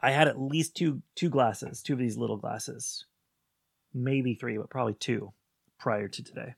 [0.00, 3.06] I had at least two two glasses, two of these little glasses,
[3.92, 5.32] maybe three, but probably two
[5.78, 6.54] prior to today.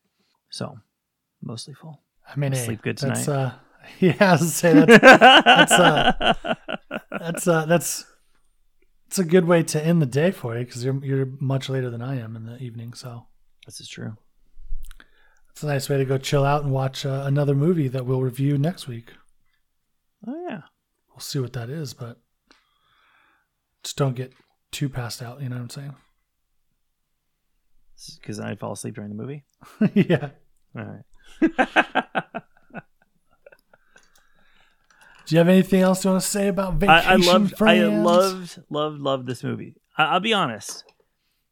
[0.50, 0.78] So
[1.42, 2.02] mostly full.
[2.28, 3.38] I mean, hey, Sleep good That's tonight.
[3.46, 3.52] uh,
[4.00, 6.64] yeah, I was say that's that's uh,
[7.20, 8.04] that's uh, that's
[9.06, 11.90] it's a good way to end the day for you because you're you're much later
[11.90, 12.94] than I am in the evening.
[12.94, 13.26] So
[13.64, 14.16] this is true.
[15.56, 18.20] It's a nice way to go chill out and watch uh, another movie that we'll
[18.20, 19.14] review next week.
[20.26, 20.60] Oh yeah.
[21.08, 22.20] We'll see what that is, but
[23.82, 24.34] just don't get
[24.70, 25.40] too passed out.
[25.40, 25.94] You know what I'm saying?
[28.20, 29.44] Because I fall asleep during the movie.
[29.94, 30.28] yeah.
[30.76, 31.04] All right.
[35.24, 37.08] Do you have anything else you want to say about vacation?
[37.08, 39.76] I, I loved, I loved, loved, loved this movie.
[39.96, 40.84] I, I'll be honest.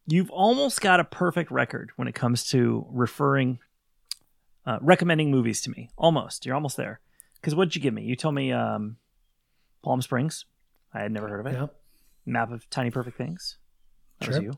[0.06, 3.60] You've almost got a perfect record when it comes to referring,
[4.66, 5.90] uh, recommending movies to me.
[5.96, 6.46] Almost.
[6.46, 7.00] You're almost there.
[7.40, 8.02] Because what'd you give me?
[8.02, 8.96] You told me um,
[9.82, 10.46] Palm Springs.
[10.92, 11.52] I had never heard of it.
[11.58, 11.66] Yeah.
[12.26, 13.58] Map of Tiny Perfect Things.
[14.20, 14.52] That was you.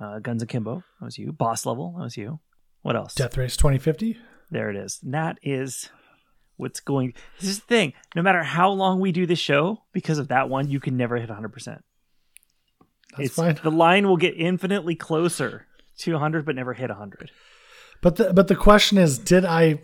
[0.00, 0.82] Uh, Guns Akimbo.
[0.98, 1.32] That was you.
[1.32, 1.94] Boss Level.
[1.96, 2.40] That was you.
[2.82, 3.14] What else?
[3.14, 4.16] Death Race 2050.
[4.50, 4.98] There it is.
[5.04, 5.90] And that is
[6.56, 7.14] what's going.
[7.38, 7.92] This is the thing.
[8.16, 11.16] No matter how long we do this show, because of that one, you can never
[11.18, 11.50] hit 100.
[11.50, 11.84] percent
[13.16, 13.58] That's It's fine.
[13.62, 15.66] the line will get infinitely closer
[15.98, 17.30] to 100, but never hit 100.
[18.02, 19.74] But the but the question is, did I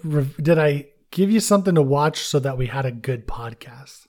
[0.43, 4.07] did I give you something to watch so that we had a good podcast?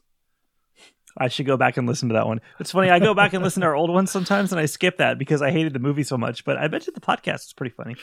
[1.18, 2.40] I should go back and listen to that one.
[2.60, 2.90] It's funny.
[2.90, 5.42] I go back and listen to our old ones sometimes, and I skip that because
[5.42, 6.46] I hated the movie so much.
[6.46, 7.96] But I bet you the podcast is pretty funny.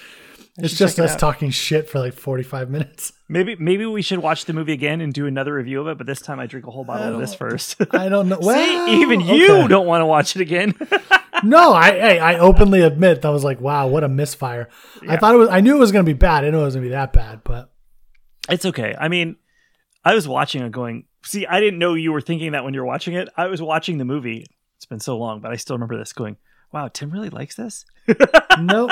[0.58, 3.12] I It's just check it us talking shit for like 45 minutes.
[3.28, 5.98] Maybe maybe we should watch the movie again and do another review of it.
[5.98, 7.74] But this time I drink a whole bottle of this first.
[7.90, 8.38] I don't know.
[8.40, 9.66] Well, See, even you okay.
[9.66, 10.74] don't want to watch it again.
[11.42, 14.68] No, I hey, I openly admit that I was like, wow, what a misfire.
[15.06, 15.50] I thought it was.
[15.50, 16.44] I knew it was going to be bad.
[16.44, 17.70] I didn't it was going to be that bad, but
[18.48, 18.94] It's okay.
[18.98, 19.36] I mean,
[20.02, 22.80] I was watching it going, see, I didn't know you were thinking that when you
[22.80, 23.28] were watching it.
[23.36, 24.46] I was watching the movie.
[24.76, 26.36] It's been so long, but I still remember this going,
[26.72, 27.84] wow, Tim really likes this.
[28.60, 28.90] nope.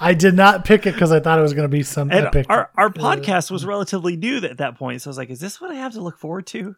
[0.00, 2.26] I did not pick it because I thought it was going to be some And
[2.26, 2.46] epic.
[2.48, 5.02] our, our uh, podcast was relatively new at that point.
[5.02, 6.76] So I was like, is this what I have to look forward to?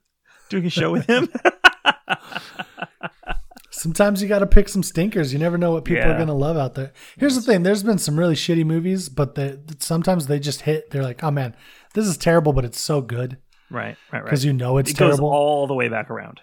[0.49, 1.29] Doing a show with him?
[3.71, 5.33] Sometimes you got to pick some stinkers.
[5.33, 6.93] You never know what people are going to love out there.
[7.17, 10.91] Here's the thing: there's been some really shitty movies, but they, sometimes they just hit.
[10.91, 11.57] They're like, oh man,
[11.95, 13.39] this is terrible, but it's so good
[13.71, 14.25] right, right, right.
[14.25, 15.31] because you know it's it goes terrible.
[15.33, 16.41] all the way back around.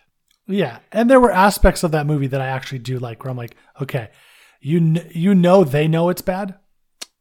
[0.47, 3.38] Yeah, and there were aspects of that movie that I actually do like, where I'm
[3.38, 4.09] like, okay,
[4.61, 6.55] you kn- you know they know it's bad.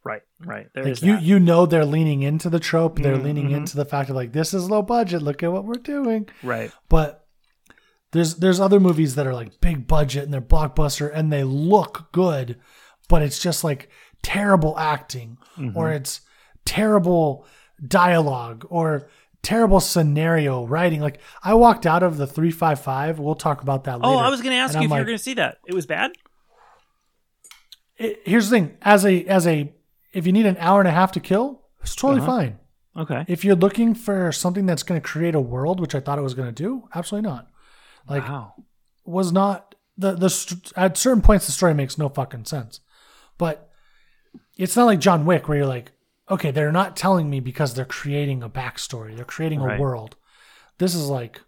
[0.05, 0.69] Right, right.
[0.75, 1.23] There Like you that.
[1.23, 3.01] you know they're leaning into the trope.
[3.01, 5.21] They're Mhm, leaning into the fact of like this is low budget.
[5.23, 6.29] Look at what we're doing.
[6.45, 6.71] right.
[6.89, 7.27] But
[8.13, 12.13] there's there's other movies that are like big budget and they're blockbuster and they look
[12.13, 12.61] good,
[13.09, 13.91] but it's just like
[14.23, 15.77] terrible acting Mm-hmm.
[15.77, 16.21] or it's
[16.65, 17.45] terrible
[17.87, 19.09] dialogue or
[19.43, 21.01] terrible scenario writing.
[21.01, 23.19] Like I walked out of the 355.
[23.19, 24.15] We'll talk about that later.
[24.15, 25.35] Oh, I was going to ask And you I'm if you were going to see
[25.35, 25.59] that.
[25.67, 26.13] It was bad?
[27.97, 29.73] it- here's the thing: as a as a
[30.13, 32.27] if you need an hour and a half to kill, it's totally Uh-huh.
[32.37, 32.59] fine.
[32.97, 33.25] Okay.
[33.29, 36.23] If you're looking for something that's going to create a world, which I thought it
[36.23, 37.49] was going to do, absolutely not.
[38.09, 38.55] Like wow.
[39.05, 42.81] was not the the at certain points the story makes no fucking sense.
[43.39, 43.69] But
[44.57, 45.93] it's not like John Wick where you're like,
[46.31, 49.79] okay, they're not telling me because they're creating a backstory, they're creating Right.
[49.79, 50.17] a world.
[50.79, 51.41] This is like,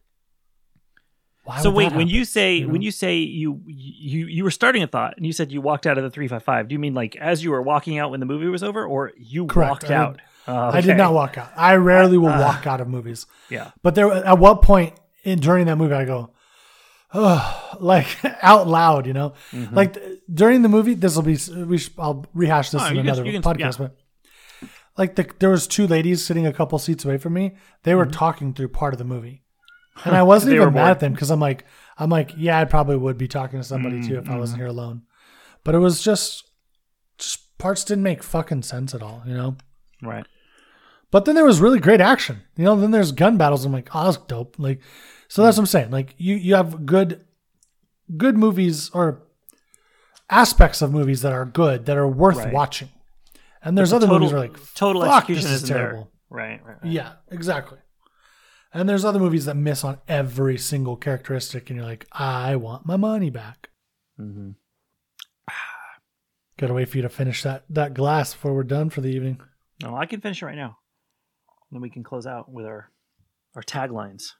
[1.62, 2.72] so wait, when you say you know?
[2.74, 5.86] when you say you you you were starting a thought and you said you walked
[5.86, 8.10] out of the three five five, do you mean like as you were walking out
[8.10, 9.70] when the movie was over, or you Correct.
[9.70, 10.12] walked I out?
[10.16, 11.50] did- Oh, I did not walk out.
[11.56, 13.26] I rarely will Uh, walk out of movies.
[13.50, 13.72] Yeah.
[13.82, 16.30] But there, at what point in during that movie, I go,
[17.12, 18.06] oh, like
[18.42, 19.74] out loud, you know, Mm-hmm.
[19.74, 19.98] like
[20.32, 20.94] during the movie.
[20.94, 21.36] This will be.
[21.64, 23.88] We should, I'll rehash this Oh, in you can- another can- podcast, yeah.
[23.88, 23.96] but
[24.98, 27.56] like the, there was two ladies sitting a couple seats away from me.
[27.84, 28.12] They were Mm-hmm.
[28.12, 29.42] talking through part of the movie,
[30.04, 31.64] and I wasn't even mad at them because I'm like,
[31.96, 34.38] I'm like, yeah, I probably would be talking to somebody too if I Mm-hmm.
[34.40, 35.02] wasn't here alone.
[35.64, 36.50] But it was just,
[37.18, 39.56] just parts didn't make fucking sense at all, you know.
[40.02, 40.26] Right.
[41.10, 42.42] But then there was really great action.
[42.56, 43.64] You know, then there's gun battles.
[43.64, 44.56] I'm like, oh, that's dope.
[44.58, 44.80] Like,
[45.28, 45.90] so that's what I'm saying.
[45.90, 47.24] Like, you you have good,
[48.16, 49.22] good movies or
[50.30, 52.52] aspects of movies that are good that are worth Right.
[52.52, 52.90] watching.
[53.62, 56.10] And there's other total, movies where like, total execution this is terrible.
[56.30, 56.38] there.
[56.38, 56.60] Right.
[56.64, 56.76] Right.
[56.82, 56.92] right.
[56.92, 57.78] Yeah, exactly.
[58.72, 62.86] And there's other movies that miss on every single characteristic, and you're like, I want
[62.86, 63.70] my money back.
[64.20, 64.50] Mm-hmm.
[66.58, 69.40] Gotta wait for you to finish that that glass before we're done for the evening.
[69.82, 70.76] No, I can finish it right now.
[71.70, 72.90] Then we can close out with our
[73.54, 74.32] our taglines.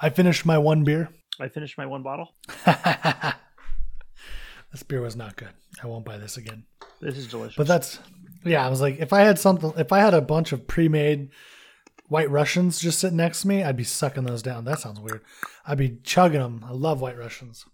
[0.00, 1.10] I finished my one beer.
[1.38, 2.34] I finished my one bottle.
[4.74, 5.52] this beer was not good.
[5.80, 6.64] I won't buy this again.
[7.00, 7.54] This is delicious.
[7.54, 8.00] But that's
[8.44, 8.66] yeah.
[8.66, 11.30] I was like, if I had something, if I had a bunch of pre-made
[12.08, 14.64] White Russians just sitting next to me, I'd be sucking those down.
[14.64, 15.22] That sounds weird.
[15.64, 16.64] I'd be chugging them.
[16.66, 17.64] I love White Russians.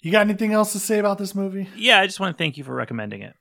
[0.00, 1.68] You got anything else to say about this movie?
[1.76, 3.34] yeah, I just want to thank you for recommending it.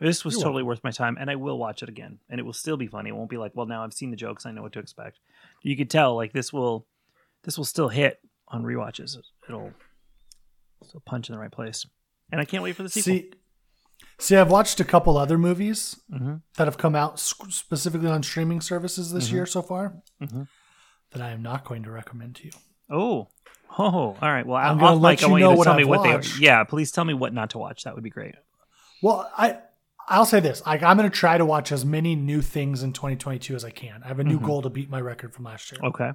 [0.00, 2.44] This was You're totally worth my time, and I will watch it again, and it
[2.44, 3.10] will still be funny.
[3.10, 5.18] It won't be like, well, now I've seen the jokes, I know what to expect.
[5.62, 6.86] You could tell, like this will,
[7.42, 9.16] this will still hit on rewatches.
[9.48, 9.72] It'll
[10.84, 11.86] still punch in the right place,
[12.30, 13.14] and I can't wait for the sequel.
[13.14, 13.30] See,
[14.18, 16.42] see, I've watched a couple other movies Mhm.
[16.56, 19.34] that have come out specifically on streaming services this Mm-hmm.
[19.36, 20.48] year so far Mhm.
[21.12, 22.52] that I am not going to recommend to you.
[22.90, 23.28] Oh.
[23.78, 24.46] Oh, all right.
[24.46, 25.98] Well, I'm I'm gonna let you want know you to what tell me I've what
[26.00, 26.38] watched.
[26.38, 26.44] they.
[26.46, 27.82] Yeah, please tell me what not to watch.
[27.84, 28.36] That would be great.
[28.36, 29.02] Please tell me what not to watch.
[29.02, 29.02] That would be great.
[29.02, 29.58] Well, I
[30.08, 32.92] I'll say this: like I'm going to try to watch as many new things in
[32.94, 34.02] 2022 as I can.
[34.02, 34.44] I have a new Mhm.
[34.46, 35.80] goal to beat my record from last year.
[35.84, 36.12] Okay.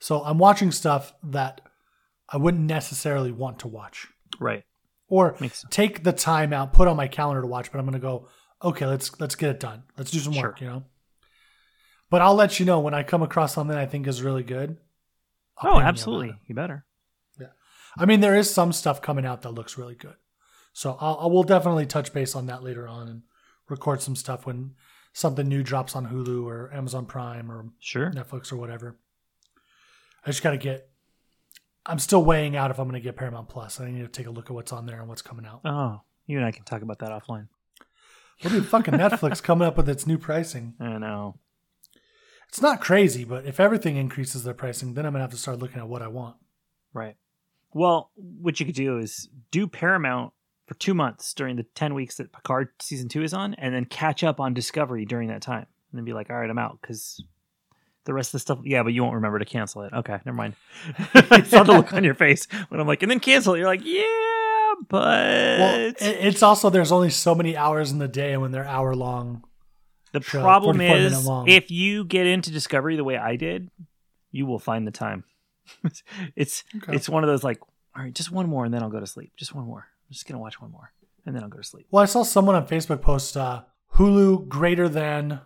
[0.00, 1.60] So I'm watching stuff that
[2.32, 4.08] I wouldn't necessarily want to watch,
[4.40, 4.64] Right.
[5.08, 5.36] or
[5.70, 7.70] take the time out, put on my calendar to watch.
[7.70, 8.28] But I'm going to go,
[8.62, 9.82] okay, let's let's get it done.
[9.98, 10.84] Let's do some work, you know.
[12.10, 14.78] But I'll let you know when I come across something I think is really good.
[15.58, 16.34] I'll Oh, ping you absolutely.
[16.46, 16.84] You better.
[17.40, 17.48] Yeah.
[17.98, 20.16] I mean, there is some stuff coming out that looks really good.
[20.72, 23.22] So I'll, I will definitely touch base on that later on and
[23.68, 24.74] record some stuff when
[25.12, 28.10] something new drops on Hulu or Amazon Prime or Sure.
[28.10, 28.96] Netflix or whatever.
[30.24, 30.88] I just got to get.
[31.84, 33.80] I'm still weighing out if I'm going to get Paramount Plus.
[33.80, 35.62] I need to take a look at what's on there and what's coming out.
[35.64, 37.48] Oh, you and I can talk about that offline.
[38.40, 40.74] What dude, fucking Netflix coming up with its new pricing?
[40.80, 41.38] I know.
[42.48, 45.58] It's not crazy, but if everything increases their pricing, then I'm gonna have to start
[45.58, 46.36] looking at what I want.
[46.92, 47.16] Right.
[47.72, 50.34] Well, what you could do is do Paramount
[50.66, 53.86] for two months during the 10 weeks that Picard season two is on, and then
[53.86, 55.66] catch up on Discovery during that time.
[55.90, 57.22] And then be like, all right, I'm out because
[58.04, 59.92] the rest of the stuff, yeah, but you won't remember to cancel it.
[59.92, 60.54] Okay, never mind.
[61.14, 63.58] I saw the look on your face when I'm like, and then cancel it.
[63.58, 68.32] You're like, yeah, but Well, it's also there's only so many hours in the day,
[68.32, 69.44] and when they're hour long,
[70.12, 73.70] the show, problem is if you get into Discovery the way I did,
[74.30, 75.24] you will find the time.
[76.36, 76.94] it's Okay.
[76.94, 77.60] it's one of those like,
[77.96, 79.32] all right, just one more and then I'll go to sleep.
[79.36, 79.86] Just one more.
[80.08, 80.92] I'm just gonna watch one more
[81.24, 81.86] and then I'll go to sleep.
[81.90, 83.62] Well, I saw someone on Facebook post uh,
[83.94, 85.40] Hulu greater than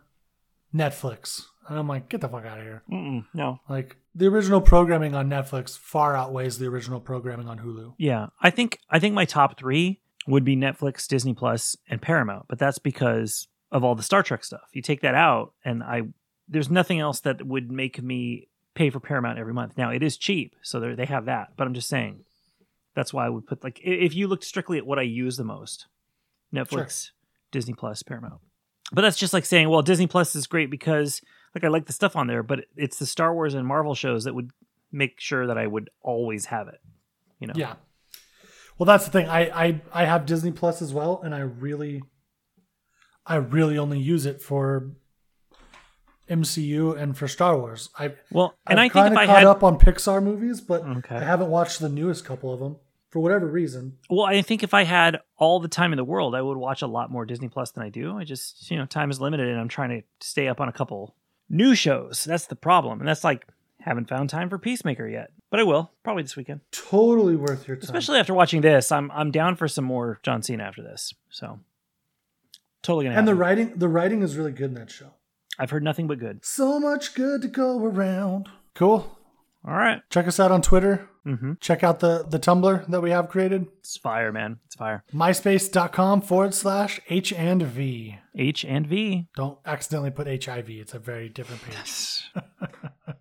[0.74, 1.42] Netflix.
[1.68, 2.82] And I'm like, get the fuck out of here.
[2.90, 3.60] Mm-mm, no.
[3.68, 7.94] Like, the original programming on Netflix far outweighs the original programming on Hulu.
[7.98, 12.46] Yeah, I think I think my top three would be Netflix, Disney Plus, and Paramount.
[12.48, 14.68] But that's because of all the Star Trek stuff.
[14.72, 16.02] You take that out, and I
[16.48, 19.76] there's nothing else that would make me pay for Paramount every month.
[19.76, 21.48] Now it is cheap, so they have that.
[21.56, 22.24] But I'm just saying
[22.94, 25.44] that's why I would put like if you looked strictly at what I use the
[25.44, 25.86] most,
[26.54, 27.10] Netflix,
[27.50, 28.40] Disney Plus, Paramount.
[28.92, 31.20] But that's just like saying, well, Disney Plus is great because
[31.56, 34.24] like I like the stuff on there, but it's the Star Wars and Marvel shows
[34.24, 34.50] that would
[34.92, 36.80] make sure that I would always have it.
[37.40, 37.54] You know.
[37.56, 37.74] Yeah.
[38.78, 39.26] Well, that's the thing.
[39.26, 42.02] I, I, I have Disney Plus as well, and I really,
[43.24, 44.90] I really only use it for
[46.28, 47.88] MCU and for Star Wars.
[47.98, 50.60] I, Well, and I've I think kinda if I caught had up on Pixar movies,
[50.60, 51.16] but Okay.
[51.16, 52.76] I haven't watched the newest couple of them
[53.08, 53.96] for whatever reason.
[54.10, 56.82] Well, I think if I had all the time in the world, I would watch
[56.82, 58.18] a lot more Disney Plus than I do.
[58.18, 60.72] I just, you know, time is limited and I'm trying to stay up on a
[60.72, 61.14] couple
[61.48, 62.24] new shows.
[62.24, 63.00] That's the problem.
[63.00, 63.46] And that's like,
[63.80, 65.30] haven't found time for Peacemaker yet.
[65.50, 66.60] But I will, probably this weekend.
[66.72, 67.84] Totally worth your time.
[67.84, 68.90] Especially after watching this.
[68.90, 71.14] I'm I'm down for some more John Cena after this.
[71.30, 71.60] So
[72.82, 73.38] totally gonna and the happen.
[73.38, 75.10] writing, the writing is really good in that show.
[75.58, 76.44] I've heard nothing but good.
[76.44, 78.48] So much good to go around.
[78.74, 79.16] Cool.
[79.64, 80.02] All right.
[80.10, 81.08] Check us out on Twitter.
[81.26, 81.54] Mm-hmm.
[81.60, 83.66] Check out the the Tumblr that we have created.
[83.80, 84.60] It's fire, man.
[84.66, 85.02] It's fire.
[85.12, 88.18] MySpace.com forward slash H and V.
[88.36, 89.26] H and V.
[89.34, 90.70] Don't accidentally put HIV.
[90.70, 92.30] It's a very different page.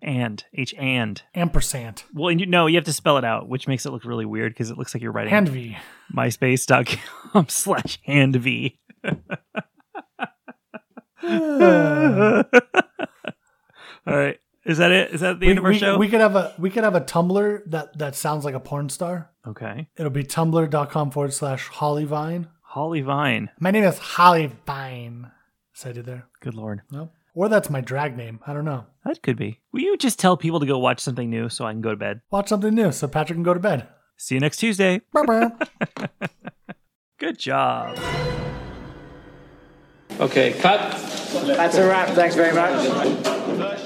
[0.02, 1.20] And H and.
[1.34, 2.04] Ampersand.
[2.14, 4.24] Well, and you, no, you have to spell it out, which makes it look really
[4.26, 5.76] weird because it looks like you're writing And V.
[6.16, 8.78] myspace.com slash hand V.
[14.06, 14.38] All right.
[14.66, 15.12] Is that it?
[15.12, 15.96] Is that the we, end of our we- show?
[15.96, 18.88] we could have a we could have a Tumblr that that sounds like a porn
[18.88, 19.30] star.
[19.46, 19.88] okay.
[19.96, 22.48] It'll be tumblr.com forward slash Hollyvine.
[22.62, 23.48] Holly Vine.
[23.60, 25.30] My name is Hollyvine.
[25.72, 26.26] Said I did there.
[26.40, 26.82] Good Lord.
[26.90, 27.10] No.
[27.34, 28.40] Or that's my drag name.
[28.46, 28.86] I don't know.
[29.04, 29.60] That could be.
[29.72, 31.96] Will you just tell people to go watch something new so I can go to
[31.96, 32.20] bed?
[32.30, 33.86] Watch something new so Patrick can go to bed.
[34.16, 35.00] See you next Tuesday.
[35.12, 35.50] Bye-bye.
[37.18, 37.98] Good job.
[40.18, 40.80] Okay, cut.
[41.46, 42.08] That's a wrap.
[42.10, 43.82] Thanks very much.